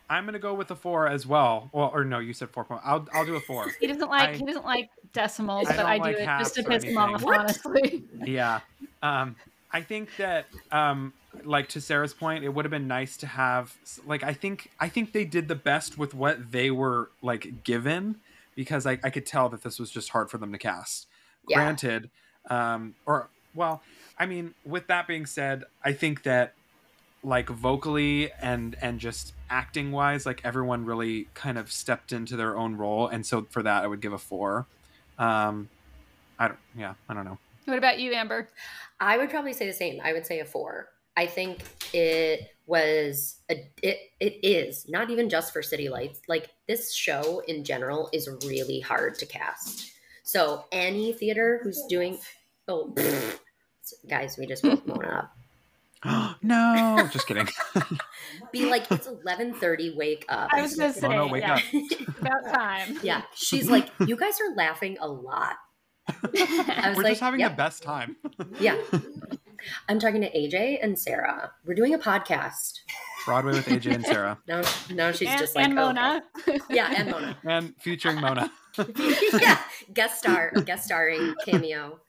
[0.08, 1.70] I'm gonna go with a four as well.
[1.72, 2.80] Well, or no, you said four point.
[2.84, 3.70] I'll I'll do a four.
[3.80, 6.54] He doesn't like I- he doesn't like decimals, I but I do like it just
[6.56, 8.02] to halves or piss him off, honestly.
[8.26, 8.60] yeah
[9.02, 9.34] um
[9.72, 11.12] i think that um
[11.44, 13.74] like to sarah's point it would have been nice to have
[14.04, 18.16] like i think i think they did the best with what they were like given
[18.56, 21.06] because i, I could tell that this was just hard for them to cast
[21.48, 21.56] Yeah.
[21.58, 22.10] granted
[22.50, 23.80] um or well
[24.20, 26.54] i mean with that being said i think that
[27.24, 32.56] like vocally and and just acting wise like everyone really kind of stepped into their
[32.56, 34.66] own role and so for that i would give a four
[35.18, 35.68] um
[36.38, 38.48] i don't yeah i don't know What about you, Amber?
[38.98, 40.00] I would probably say the same.
[40.02, 40.88] I would say a four.
[41.16, 41.62] I think
[41.92, 46.20] it was a it it is not even just for City Lights.
[46.26, 49.92] Like this show in general is really hard to cast.
[50.24, 52.18] So any theater who's doing
[52.66, 52.92] oh
[54.08, 55.34] guys, we just woke Mona up.
[56.42, 57.48] no, just kidding.
[58.52, 59.94] Be like it's eleven thirty.
[59.94, 60.48] Wake up.
[60.52, 62.18] I was gonna say, Oh, no, wake yeah, up.
[62.20, 62.98] about time.
[63.02, 65.56] yeah, she's like, you guys are laughing a lot.
[66.08, 67.52] I was We're like, just having yep.
[67.52, 68.16] the best time.
[68.58, 68.76] Yeah.
[69.88, 71.52] I'm talking to AJ and Sarah.
[71.66, 72.80] We're doing a podcast.
[73.26, 76.22] Broadway with AJ and Sarah, Now, now she's and, just like, and oh, Mona.
[76.70, 77.36] yeah, and Mona.
[77.44, 78.50] and featuring Mona.
[79.38, 79.60] yeah,
[79.92, 82.00] guest star, guest starring cameo.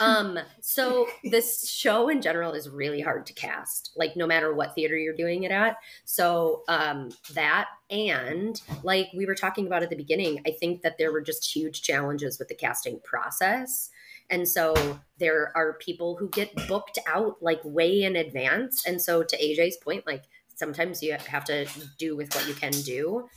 [0.00, 4.74] Um, so this show in general is really hard to cast, like no matter what
[4.74, 5.76] theater you're doing it at.
[6.04, 10.98] So um, that and like we were talking about at the beginning, I think that
[10.98, 13.90] there were just huge challenges with the casting process.
[14.30, 18.86] And so there are people who get booked out like way in advance.
[18.86, 21.66] And so to AJ's point, like sometimes you have to
[21.98, 23.28] do with what you can do.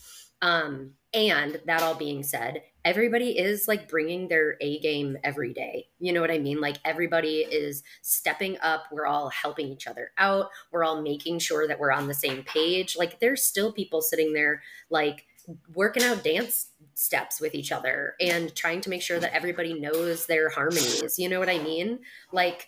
[0.41, 5.88] Um, And that all being said, everybody is like bringing their A game every day.
[5.97, 6.59] You know what I mean?
[6.59, 8.84] Like everybody is stepping up.
[8.91, 10.49] We're all helping each other out.
[10.72, 12.97] We're all making sure that we're on the same page.
[12.97, 15.26] Like there's still people sitting there like
[15.74, 20.26] working out dance steps with each other and trying to make sure that everybody knows
[20.26, 21.18] their harmonies.
[21.18, 21.99] You know what I mean?
[22.34, 22.68] Like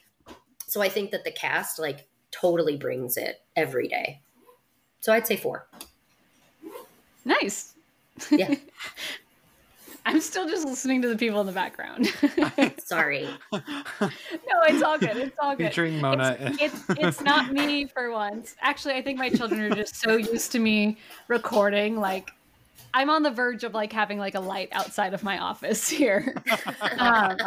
[0.68, 4.22] so I think that the cast like totally brings it every day.
[5.02, 5.68] So I'd say 4.
[7.26, 7.74] Nice.
[8.32, 8.56] Yeah.
[10.06, 12.08] I'm still just listening to the people in the background.
[12.78, 13.28] Sorry.
[13.52, 13.60] no,
[14.64, 15.18] it's all good.
[15.18, 15.68] It's all good.
[15.68, 16.38] Featuring Mona.
[16.40, 18.56] It's, it's, it's not me for once.
[18.62, 20.98] Actually, I think my children are just so used to me
[21.28, 21.98] recording.
[21.98, 22.32] Like,
[22.94, 26.36] I'm on the verge of like having like a light outside of my office here.
[27.00, 27.38] Um,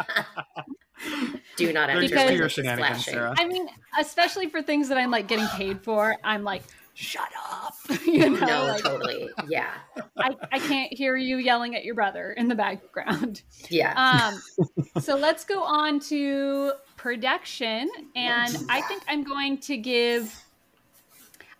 [1.57, 3.13] Do not They're enter just with your shenanigans, flashing.
[3.15, 3.35] Sarah.
[3.37, 3.67] I mean,
[3.99, 6.61] especially for things that I'm like getting paid for, I'm like,
[6.93, 7.73] shut up.
[8.05, 9.29] you know, No, like, totally.
[9.47, 9.73] Yeah.
[10.17, 13.41] I, I can't hear you yelling at your brother in the background.
[13.69, 13.93] Yeah.
[13.95, 17.89] Um, so let's go on to production.
[18.15, 20.43] And I think I'm going to give.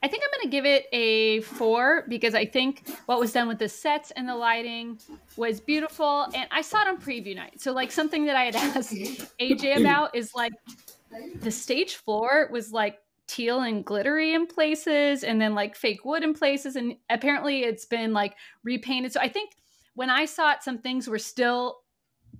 [0.03, 3.47] I think I'm going to give it a four because I think what was done
[3.47, 4.97] with the sets and the lighting
[5.37, 6.23] was beautiful.
[6.33, 7.61] And I saw it on preview night.
[7.61, 8.93] So, like, something that I had asked
[9.39, 10.53] AJ about is like
[11.41, 12.99] the stage floor was like
[13.31, 16.75] teal and glittery in places and then like fake wood in places.
[16.75, 19.13] And apparently it's been like repainted.
[19.13, 19.51] So, I think
[19.95, 21.79] when I saw it, some things were still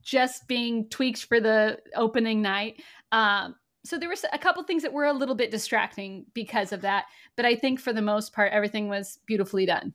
[0.01, 2.81] just being tweaked for the opening night.
[3.11, 6.81] Um, so there was a couple things that were a little bit distracting because of
[6.81, 9.93] that, but I think for the most part, everything was beautifully done.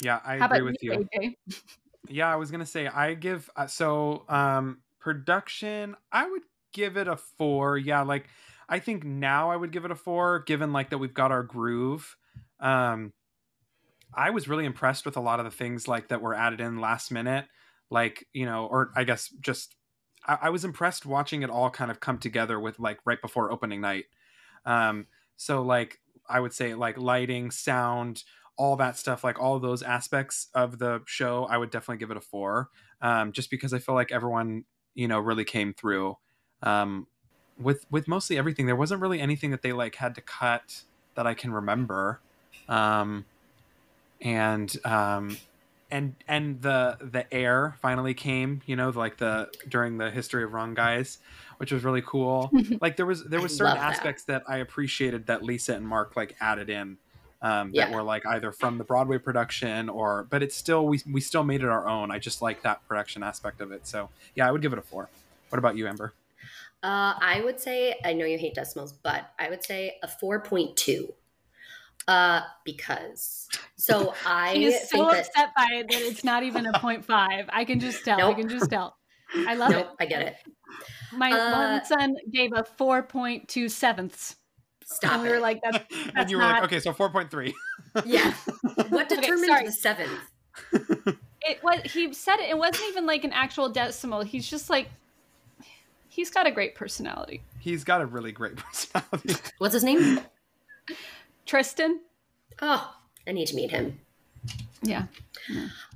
[0.00, 1.08] Yeah, I How agree with you.
[1.14, 1.36] AJ?
[2.08, 5.96] Yeah, I was gonna say I give uh, so um production.
[6.10, 6.42] I would
[6.72, 7.78] give it a four.
[7.78, 8.26] Yeah, like
[8.72, 11.42] I think now I would give it a four, given like that we've got our
[11.42, 12.16] groove.
[12.58, 13.12] Um,
[14.14, 16.80] I was really impressed with a lot of the things like that were added in
[16.80, 17.44] last minute,
[17.90, 19.76] like you know, or I guess just
[20.26, 23.52] I, I was impressed watching it all kind of come together with like right before
[23.52, 24.06] opening night.
[24.64, 25.06] Um,
[25.36, 28.24] so like I would say like lighting, sound,
[28.56, 32.16] all that stuff, like all those aspects of the show, I would definitely give it
[32.16, 32.70] a four.
[33.02, 34.64] Um, just because I feel like everyone,
[34.94, 36.16] you know, really came through.
[36.62, 37.06] Um,
[37.62, 40.82] with with mostly everything, there wasn't really anything that they like had to cut
[41.14, 42.20] that I can remember.
[42.68, 43.26] Um,
[44.20, 45.36] and um,
[45.90, 50.52] and and the the air finally came, you know, like the during the history of
[50.52, 51.18] wrong guys,
[51.58, 52.50] which was really cool.
[52.80, 53.96] like there was there was certain love that.
[53.96, 56.98] aspects that I appreciated that Lisa and Mark like added in
[57.42, 57.86] um, Yeah.
[57.86, 61.44] that were like either from the Broadway production or but it's still we we still
[61.44, 62.10] made it our own.
[62.10, 63.86] I just like that production aspect of it.
[63.86, 65.10] So yeah, I would give it a four.
[65.50, 66.14] What about you, Amber?
[66.82, 71.14] Uh, I would say, I know you hate decimals, but I would say a 4.2.
[72.08, 76.42] Uh, because so I He is think so that, upset by it that it's not
[76.42, 77.48] even a point five.
[77.48, 78.26] I can just tell.
[78.28, 78.96] I can just tell.
[79.46, 80.34] I love nope, I get it.
[80.46, 80.52] it.
[81.12, 84.36] My Uh, one son gave a four point two sevenths,
[84.84, 85.30] Stop and we it.
[85.30, 85.78] were like, "That's
[86.16, 87.54] and you were like, okay, so four point three.
[88.04, 88.34] yeah.
[88.88, 89.64] What Okay, determines sorry.
[89.66, 90.20] the seventh?
[91.42, 92.50] it." Was he said it?
[92.50, 94.22] It wasn't even like an actual decimal.
[94.22, 94.88] He's just like,
[96.12, 97.42] he's got a great personality.
[97.58, 99.34] He's got a really great personality.
[99.58, 100.20] What's his name?
[101.46, 102.00] Tristan.
[102.60, 102.94] Oh,
[103.26, 103.98] I need to meet him.
[104.82, 105.04] Yeah.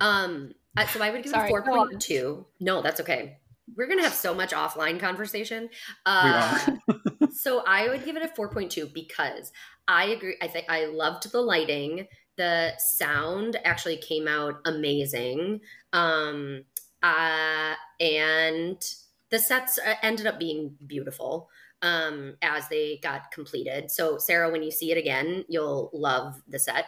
[0.01, 0.55] Um,
[0.93, 2.45] so I would give Sorry, it 4.2.
[2.61, 3.37] No, that's okay.
[3.77, 5.65] We're gonna have so much offline conversation.
[5.65, 5.71] we
[6.07, 6.59] Uh,
[6.89, 7.31] are.
[7.35, 9.53] so I would give it a 4.2 because
[9.87, 10.37] I agree.
[10.41, 12.07] I think I loved the lighting.
[12.37, 15.61] The sound actually came out amazing.
[15.93, 16.65] Um,
[17.03, 18.83] uh, and
[19.31, 21.49] the sets uh, ended up being beautiful
[21.83, 23.91] um, as they got completed.
[23.91, 26.87] So, Sarah, when you see it again, you'll love the set.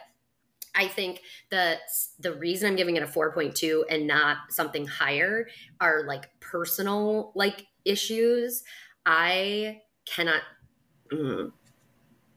[0.75, 1.77] I think the
[2.19, 5.47] the reason I'm giving it a 4.2 and not something higher
[5.81, 8.63] are like personal like issues.
[9.05, 10.41] I cannot
[11.11, 11.51] mm,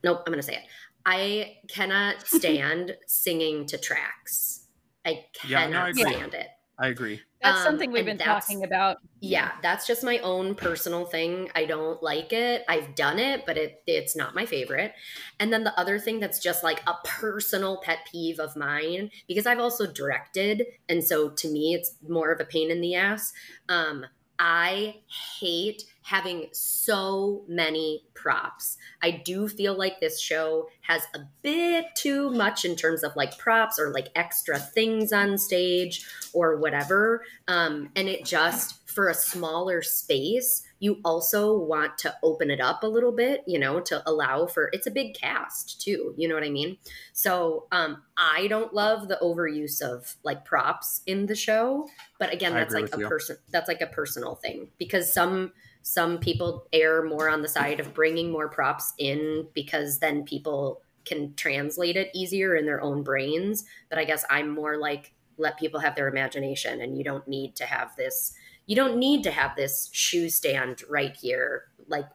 [0.05, 0.65] Nope, I'm going to say it.
[1.07, 4.67] I cannot stand singing to tracks.
[5.05, 6.15] I Yeah, no, I cannot agree.
[6.15, 6.49] stand it.
[6.79, 7.21] I agree.
[7.43, 8.99] That's Um, something we've been talking about.
[9.25, 11.49] Yeah, that's just my own personal thing.
[11.55, 12.65] I don't like it.
[12.69, 14.95] I've done it, but it it's not my favorite.
[15.39, 19.47] And then the other thing that's just like a personal pet peeve of mine because
[19.47, 23.33] I've also directed and so to me it's more of a pain in the ass.
[23.69, 24.07] Um
[24.41, 24.97] I
[25.39, 28.77] hate having so many props.
[29.03, 33.39] I do feel like this show has a bit too much in terms of like
[33.39, 37.23] props or like extra things on stage or whatever.
[37.47, 42.83] Um, and it just for a smaller space, you also want to open it up
[42.83, 46.35] a little bit, you know, to allow for it's a big cast too, you know
[46.35, 46.77] what I mean?
[47.13, 51.89] So, um I don't love the overuse of like props in the show,
[52.19, 53.09] but again, that's like a you.
[53.09, 57.81] person that's like a personal thing because some some people err more on the side
[57.81, 63.03] of bringing more props in because then people can translate it easier in their own
[63.03, 67.27] brains, but I guess I'm more like let people have their imagination and you don't
[67.27, 68.35] need to have this
[68.67, 72.07] you don't need to have this shoe stand right here like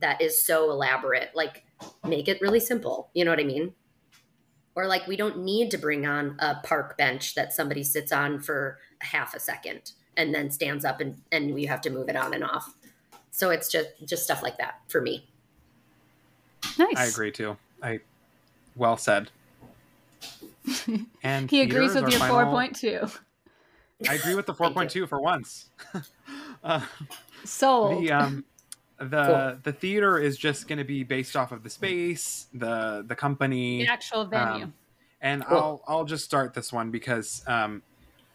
[0.00, 1.64] that is so elaborate like
[2.06, 3.72] make it really simple you know what i mean
[4.74, 8.38] or like we don't need to bring on a park bench that somebody sits on
[8.40, 12.16] for half a second and then stands up and and you have to move it
[12.16, 12.74] on and off
[13.30, 15.28] so it's just just stuff like that for me
[16.78, 16.96] Nice.
[16.96, 17.56] I agree too.
[17.82, 18.00] I
[18.74, 19.30] well said.
[21.22, 23.06] And He agrees with our your final- four point two.
[24.08, 25.70] I agree with the 4.2 for once.
[26.64, 26.80] uh,
[27.44, 28.02] Sold.
[28.02, 28.44] the um
[28.98, 33.14] the the theater is just going to be based off of the space, the the
[33.14, 34.64] company, the actual venue.
[34.64, 34.74] um,
[35.20, 35.58] and Cool.
[35.58, 37.82] I'll I'll just start this one because um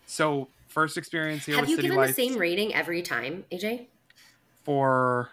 [0.06, 3.44] so first experience here have with you City given Lights the same rating every time
[3.52, 3.88] aj
[4.64, 5.30] for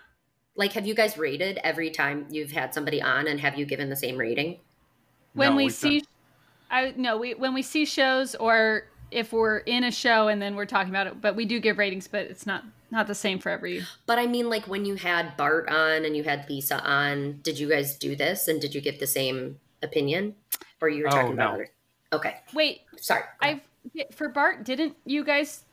[0.57, 3.89] like have you guys rated every time you've had somebody on and have you given
[3.89, 4.59] the same rating
[5.35, 6.09] when no, we see, done-
[6.70, 10.54] I no, we when we see shows or if we're in a show and then
[10.54, 13.38] we're talking about it, but we do give ratings, but it's not not the same
[13.38, 13.82] for every.
[14.06, 17.59] But I mean, like when you had Bart on and you had Lisa on, did
[17.59, 20.34] you guys do this and did you give the same opinion,
[20.80, 21.50] or you were Oh, talking about?
[21.50, 21.54] no.
[21.54, 21.70] Other...
[22.12, 23.22] Okay, Wait, sorry.
[23.42, 23.61] I
[24.12, 25.64] for Bart didn't you guys?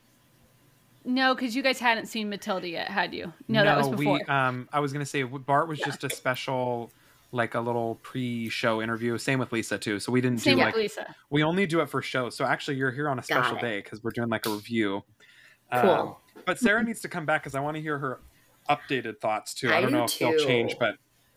[1.08, 3.32] No, because you guys hadn't seen Matilda yet, had you?
[3.48, 4.14] No, that was before.
[4.16, 6.92] we um I was going to say Bart was just a special
[7.36, 10.00] like a little pre-show interview same with Lisa too.
[10.00, 11.14] So we didn't Same do like Lisa.
[11.30, 12.36] we only do it for shows.
[12.36, 15.04] So actually you're here on a special day cuz we're doing like a review.
[15.74, 15.90] Cool.
[15.90, 16.16] Um,
[16.46, 18.22] but Sarah needs to come back cuz I want to hear her
[18.70, 19.70] updated thoughts too.
[19.70, 20.96] I, I don't do know if they'll change, but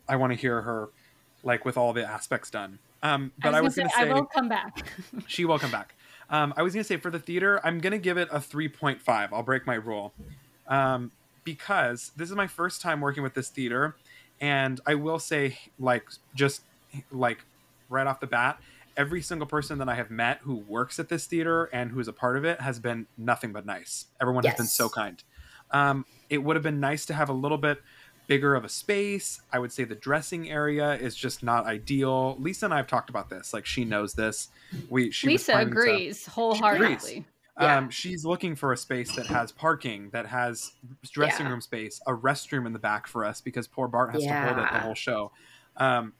[0.08, 0.90] I want to hear her
[1.42, 2.78] like with all the aspects done.
[3.02, 4.86] Um but I was, gonna going to say, say I will come back.
[5.26, 5.94] she will come back.
[6.30, 8.38] Um, I was going to say for the theater, I'm going to give it a
[8.38, 9.00] 3.5.
[9.32, 10.12] I'll break my rule.
[10.66, 11.10] Um,
[11.42, 13.96] because this is my first time working with this theater.
[14.40, 16.62] And I will say, like, just
[17.10, 17.38] like
[17.88, 18.60] right off the bat,
[18.96, 22.12] every single person that I have met who works at this theater and who's a
[22.12, 24.06] part of it has been nothing but nice.
[24.20, 25.22] Everyone has been so kind.
[25.70, 27.80] Um, it would have been nice to have a little bit
[28.26, 29.40] bigger of a space.
[29.52, 32.36] I would say the dressing area is just not ideal.
[32.38, 33.54] Lisa and I have talked about this.
[33.54, 34.48] Like she knows this.
[34.88, 37.24] We she Lisa agrees wholeheartedly.
[37.60, 37.78] Yeah.
[37.78, 40.72] um, she's looking for a space that has parking, that has
[41.10, 41.52] dressing Yeah.
[41.52, 44.58] room space, a restroom in the back for us because poor Bart has to hold
[44.58, 45.32] it the whole show.
[45.76, 46.12] Um,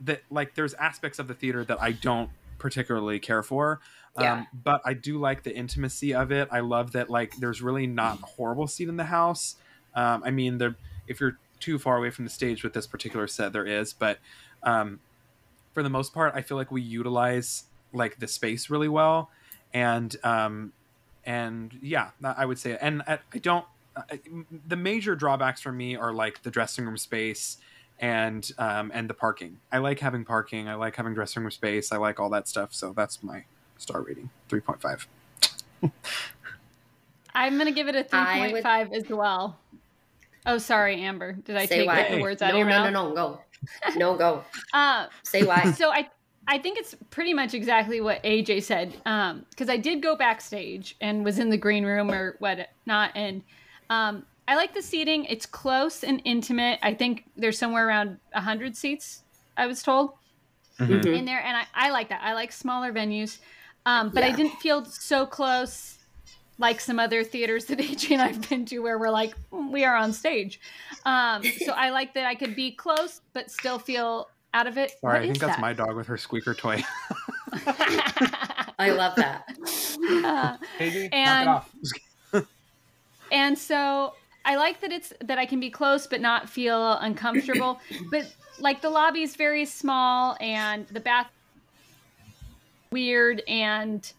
[0.00, 3.80] that like there's aspects of the theater that I don't particularly care for.
[4.16, 6.48] Um, but I do like the intimacy of it.
[6.50, 9.56] I love that like there's really not a horrible seat in the house.
[9.94, 13.26] Um, I mean, there if you're too far away from the stage with this particular
[13.26, 14.18] set, there is, but
[14.62, 15.00] um,
[15.72, 19.30] for the most part, I feel like we utilize like the space really well,
[19.76, 20.72] and um,
[21.26, 23.66] and yeah, I would say, and I, I don't.
[23.94, 24.20] I,
[24.68, 27.58] the major drawbacks for me are like the dressing room space
[27.98, 29.58] and um, and the parking.
[29.70, 30.66] I like having parking.
[30.66, 31.92] I like having dressing room space.
[31.92, 32.72] I like all that stuff.
[32.72, 33.44] So that's my
[33.76, 35.06] star rating, three point five.
[37.34, 39.58] I'm gonna give it a three point five would- as well.
[40.46, 41.32] Oh, sorry, Amber.
[41.32, 42.08] Did I Say take why.
[42.08, 42.92] the words out no, of your no, mouth?
[42.92, 43.40] no, no, go,
[43.96, 44.44] no, go.
[44.72, 45.72] Uh, Say why.
[45.72, 46.08] so I
[46.48, 48.94] I think it's pretty much exactly what AJ said.
[49.04, 53.42] Um, because I did go backstage and was in the green room or whatnot, and
[53.90, 55.24] um, I like the seating.
[55.24, 56.78] It's close and intimate.
[56.82, 59.22] I think there's somewhere around hundred seats.
[59.56, 60.12] I was told
[60.78, 61.06] Mhm.
[61.18, 62.20] in there, and I, I like that.
[62.22, 63.38] I like smaller venues,
[63.86, 65.98] um, but I didn't feel so close
[66.58, 69.84] like some other theaters that AJ and I've been to where we're like "Mm, we
[69.84, 70.60] are on stage.
[71.04, 74.92] Um, so I like that I could be close but still feel out of it.
[75.00, 75.60] Sorry, What I think that's that?
[75.60, 76.82] my dog with her squeaker toy.
[78.78, 79.44] I love that.
[79.48, 81.68] Uh, AJ, And- knock
[82.32, 82.46] it off.
[83.32, 87.80] and so I like that it's that I can be close but not feel uncomfortable.
[88.10, 91.28] but like the lobby is very small and the bath
[92.90, 94.12] weird and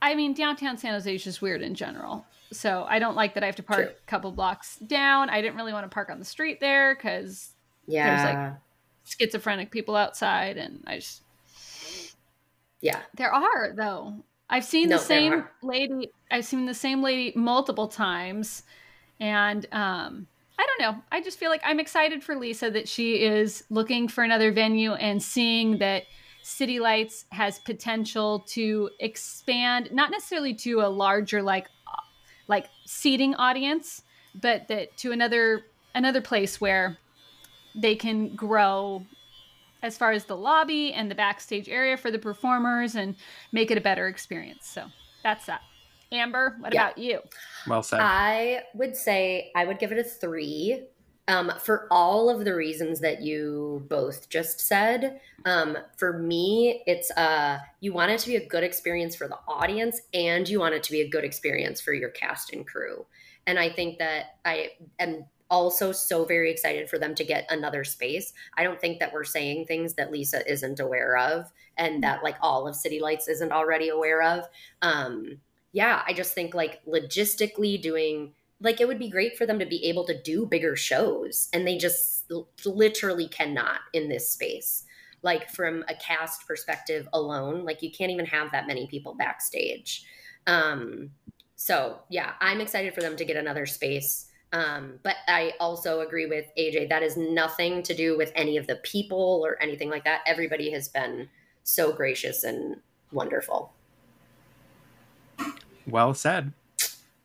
[0.00, 2.24] I mean downtown San Jose is just weird in general.
[2.52, 3.88] So I don't like that I have to park True.
[3.90, 5.28] a couple blocks down.
[5.30, 7.50] I didn't really want to park on the street there because
[7.86, 8.54] Yeah,
[9.04, 11.22] schizophrenic people outside and I just
[12.84, 13.00] yeah.
[13.16, 14.22] There are though.
[14.50, 16.10] I've seen No, the same lady.
[16.30, 18.62] I've seen the same lady multiple times,
[19.18, 20.26] and um,
[20.58, 21.02] I don't know.
[21.10, 24.92] I just feel like I'm excited for Lisa that she is looking for another venue
[24.92, 26.02] and seeing that
[26.42, 31.68] City Lights has potential to expand, not necessarily to a larger like
[32.48, 34.02] like seating audience,
[34.34, 35.62] but that to another
[35.94, 36.98] another place where
[37.74, 39.06] they can grow
[39.82, 43.16] as far as the lobby and the backstage area for the performers and
[43.52, 44.66] make it a better experience.
[44.66, 44.86] So
[45.22, 45.60] that's that.
[46.10, 46.86] Amber, what Yeah.
[46.86, 47.20] about you?
[47.66, 48.00] Well said.
[48.00, 50.86] I would say I would give it a three.
[51.26, 57.10] Um, for all of the reasons that you both just said, um, for me, it's
[57.12, 60.74] uh, you want it to be a good experience for the audience, and you want
[60.74, 63.06] it to be a good experience for your cast and crew.
[63.46, 67.84] And I think that I am also so very excited for them to get another
[67.84, 68.32] space.
[68.56, 72.36] I don't think that we're saying things that Lisa isn't aware of, and that like
[72.40, 74.44] all of City Lights isn't already aware of.
[74.82, 75.38] Um,
[75.72, 79.66] yeah, I just think like logistically doing like it would be great for them to
[79.66, 82.30] be able to do bigger shows and they just
[82.64, 84.84] literally cannot in this space.
[85.22, 90.06] Like from a cast perspective alone, like you can't even have that many people backstage.
[90.46, 91.10] Um
[91.56, 94.26] so, yeah, I'm excited for them to get another space.
[94.54, 96.88] Um, but I also agree with AJ.
[96.88, 100.20] That is nothing to do with any of the people or anything like that.
[100.26, 101.28] Everybody has been
[101.64, 102.76] so gracious and
[103.10, 103.72] wonderful.
[105.88, 106.52] Well said.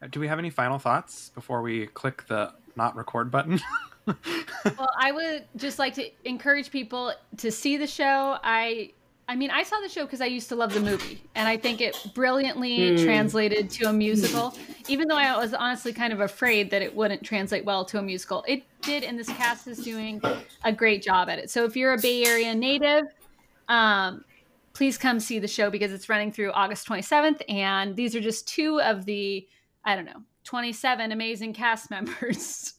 [0.01, 3.61] Uh, Do we have any final thoughts before we click the not record button?
[4.07, 8.39] well, I would just like to encourage people to see the show.
[8.43, 8.93] I
[9.29, 11.55] I mean, I saw the show because I used to love the movie, and I
[11.55, 13.03] think it brilliantly Hmm.
[13.05, 14.57] translated to a musical.
[14.87, 18.01] Even though I was honestly kind of afraid that it wouldn't translate well to a
[18.01, 20.19] musical, it did, and this cast is doing
[20.63, 21.51] a great job at it.
[21.51, 23.03] So if you're a Bay Area native,
[23.67, 24.25] um,
[24.73, 28.47] please come see the show because it's running through August 27th, and these are just
[28.47, 29.47] two of the
[29.85, 32.73] I don't know 27 amazing cast members.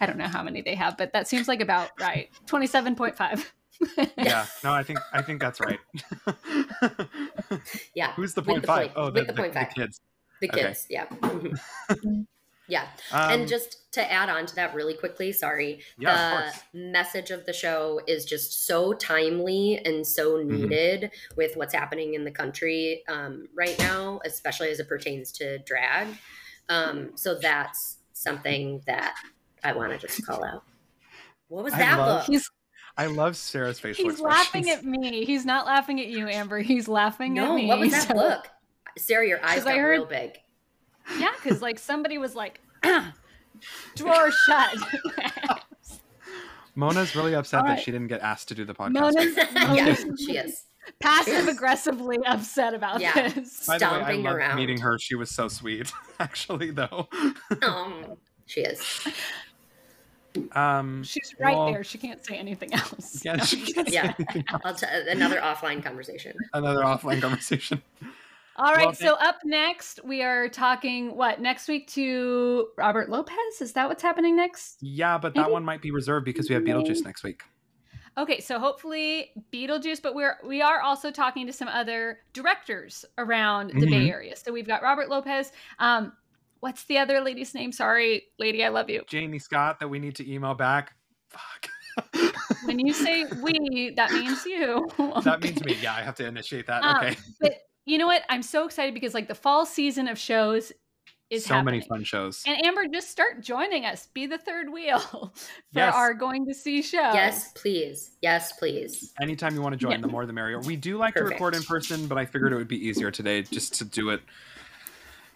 [0.00, 2.30] I don't know how many they have, but that seems like about right.
[2.46, 3.46] 27.5.
[4.16, 4.46] yeah.
[4.64, 5.78] No, I think I think that's right.
[7.94, 8.12] Yeah.
[8.16, 8.88] Who's the point the five?
[8.88, 9.74] point- Oh, with the, the the, point the five.
[9.74, 10.00] kids.
[10.40, 10.62] The Okay.
[10.62, 11.06] kids, yeah.
[11.06, 12.26] Mhm.
[12.68, 12.86] yeah.
[13.12, 15.82] Um, and just to add on to that really quickly, sorry.
[15.98, 20.54] yeah, the message of the show is just so timely and so Mm-hmm.
[20.62, 25.58] needed with what's happening in the country um, right now, especially as it pertains to
[25.58, 26.08] drag.
[26.68, 29.14] Um, so that's something that
[29.64, 30.62] I want to just call out.
[31.48, 32.26] What was I that love- look?
[32.28, 32.48] He's
[33.00, 34.66] I love Sarah's facial he's expressions.
[34.66, 35.24] laughing at me.
[35.24, 36.58] He's not laughing at you, Amber.
[36.58, 37.62] He's laughing at me.
[37.66, 38.48] No, what was that So- look?
[38.98, 40.32] Sarah, your eyes 'Cause I got heard- real big.
[41.18, 42.60] Yeah, because like somebody was like,
[43.96, 44.76] drawer shut.
[46.74, 48.92] Mona's really upset All that she didn't get asked to do the podcast.
[48.92, 50.64] Mona's yeah, she is.
[51.00, 53.28] passive aggressively upset about Yeah.
[53.28, 53.66] this.
[53.66, 54.56] By the way, I loved around.
[54.56, 54.98] meeting her.
[54.98, 57.08] She was so sweet, actually, though.
[57.62, 59.06] Um, she is.
[60.52, 61.84] Um, She's right Well- there.
[61.84, 63.22] She can't say anything else.
[63.24, 64.12] yeah, No, she can't say Yeah.
[64.18, 64.62] anything else.
[64.64, 66.36] I'll t- another offline conversation.
[66.52, 67.82] Another offline conversation.
[68.56, 73.60] All right, Well, so up next we are talking what next week to Robert Lopez.
[73.60, 74.78] Is that what's happening next?
[74.82, 77.42] Yeah, but that Maybe- one might be reserved because we have Beetlejuice next week.
[78.18, 83.70] Okay, so hopefully Beetlejuice, but we're we are also talking to some other directors around
[83.70, 84.10] the Bay Mhm.
[84.10, 84.36] Area.
[84.36, 85.52] So we've got Robert Lopez.
[85.78, 86.12] Um,
[86.60, 87.72] what's the other lady's name?
[87.72, 89.02] Sorry, lady, I love you.
[89.08, 90.94] Jamie Scott that we need to email back.
[91.28, 91.68] Fuck.
[92.64, 94.88] When you say we, that means you.
[95.24, 95.76] that means me.
[95.80, 96.82] Yeah, I have to initiate that.
[96.82, 97.16] Um, okay.
[97.40, 97.54] But
[97.84, 98.22] you know what?
[98.28, 100.72] I'm so excited because like the fall season of shows
[101.30, 101.78] is so happening.
[101.78, 102.42] many fun shows.
[102.46, 104.08] And Amber, just start joining us.
[104.14, 105.30] Be the third wheel for
[105.72, 105.94] Yes.
[105.94, 107.12] our going to see show.
[107.12, 108.16] Yes, please.
[108.20, 109.12] Yes, please.
[109.20, 109.98] Anytime you want to join, Yeah.
[110.00, 110.58] the more the merrier.
[110.60, 111.30] We do like Perfect.
[111.30, 114.10] to record in person, but I figured it would be easier today just to do
[114.10, 114.20] it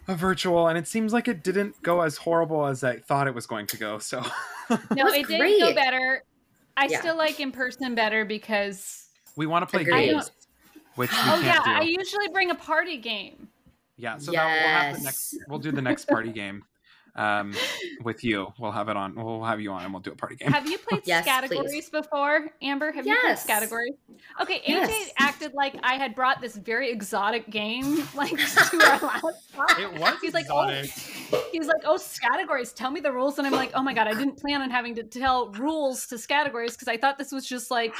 [0.07, 0.67] a virtual.
[0.67, 3.67] And it seems like it didn't go as horrible as I thought it was going
[3.67, 3.99] to go.
[3.99, 4.23] So
[4.69, 5.75] No, was it did go great.
[5.75, 6.23] better.
[6.77, 6.99] I Yeah.
[6.99, 10.11] still like in person better because we want to play Agreed.
[10.11, 10.31] games,
[10.95, 11.71] which we oh can't yeah, do.
[11.71, 13.47] I usually bring a party game.
[13.97, 15.35] Yeah, so that, we'll have the next.
[15.47, 16.63] We'll do the next party game
[17.15, 17.55] um,
[18.03, 18.47] with you.
[18.59, 19.15] We'll have it on.
[19.15, 20.51] We'll have you on, and we'll do a party game.
[20.51, 21.89] Have you played Yes, categories please.
[21.89, 22.91] before, Amber?
[22.91, 23.43] Have you Yes.
[23.45, 23.93] played categories?
[24.41, 25.09] Okay, AJ Yes.
[25.17, 30.13] acted like I had brought this very exotic game like to our last It was
[30.21, 30.83] He's like, oh,
[31.51, 32.73] he's like, oh, categories.
[32.73, 34.95] Tell me the rules, and I'm like, oh my god, I didn't plan on having
[34.95, 37.93] to tell rules to categories because I thought this was just like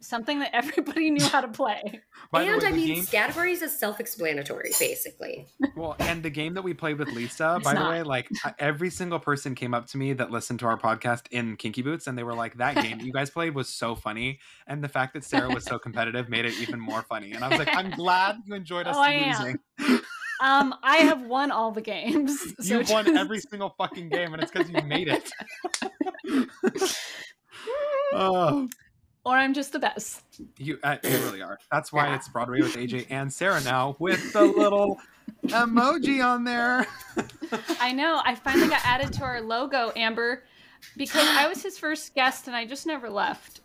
[0.00, 2.00] something that everybody knew how to play.
[2.30, 5.46] And way, I mean, game, categories is self-explanatory, basically.
[5.76, 8.28] well, and the game that we played with Lisa, It's by the way, like
[8.58, 12.06] every single person came up to me that listened to our podcast in Kinky Boots,
[12.06, 15.14] and they were like, "That game you guys played was so funny," and the fact
[15.14, 17.32] that Sarah was so competitive made it even more funny.
[17.32, 19.58] And I was like, "I'm glad you enjoyed us Oh, I losing.
[20.40, 22.38] Um, I have won all the games.
[22.60, 25.32] so You've won every single fucking game, and it's because you made it."
[28.12, 28.68] oh.
[29.28, 30.22] Or I'm just the best.
[30.56, 31.58] You, uh, you really are.
[31.70, 32.16] That's why Yeah.
[32.16, 34.98] it's Broadway with AJ and Sarah now with the little
[35.48, 36.86] emoji on there.
[37.80, 38.20] I know.
[38.24, 40.44] I finally got added to our logo, Amber,
[40.96, 43.60] because I was his first guest and I just never left.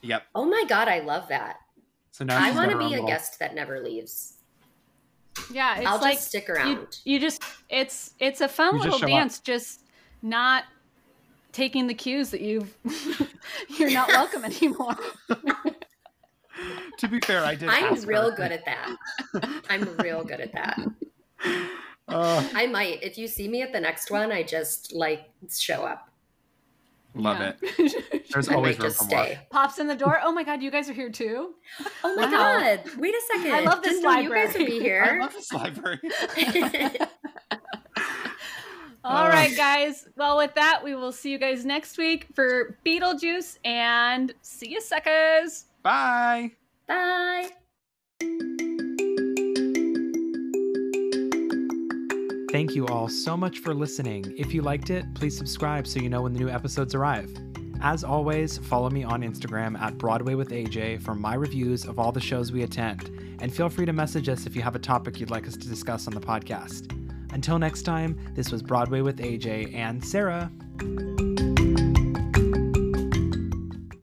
[0.00, 0.22] Yep.
[0.34, 1.56] Oh my god, I love that.
[2.10, 4.34] So now I want to be a little- guest that never leaves.
[5.50, 6.98] Yeah, it's I'll like just stick around.
[7.04, 9.10] you just it's it's a fun You little show up.
[9.10, 9.80] dance, just
[10.20, 10.64] not
[11.52, 12.74] taking the cues that you've
[13.78, 14.96] you're not welcome anymore.
[16.98, 17.68] To be fair, I did.
[17.68, 18.36] I'm ask real her.
[18.36, 18.94] good at that.
[19.68, 20.78] I'm real good at that.
[22.08, 23.02] Uh, I might.
[23.02, 26.10] If you see me at the next one, I just like show up.
[27.14, 27.52] love Yeah.
[27.78, 28.28] it.
[28.30, 29.28] There's I always room just for more.
[29.50, 30.20] Pops in the door.
[30.22, 31.54] Oh my god, you guys are here too.
[32.04, 32.30] Oh my Wow.
[32.30, 32.80] god!
[32.98, 33.52] Wait a second.
[33.54, 34.80] I love this Didn't know You guys would library.
[34.80, 36.00] be I love this library.
[39.04, 39.30] All Uh.
[39.30, 40.06] right, guys.
[40.16, 44.80] Well, with that, we will see you guys next week for Beetlejuice and see you
[44.80, 45.66] suckers.
[45.82, 46.52] Bye.
[46.86, 47.50] Bye.
[52.52, 54.34] Thank you all so much for listening.
[54.36, 57.34] If you liked it, please subscribe so you know when the new episodes arrive.
[57.80, 62.12] As always, follow me on Instagram at Broadway with AJ for my reviews of all
[62.12, 63.08] the shows we attend,
[63.40, 65.66] and feel free to message us if you have a topic you'd like us to
[65.66, 66.92] discuss on the podcast.
[67.32, 70.50] Until next time, this was Broadway with AJ and Sarah.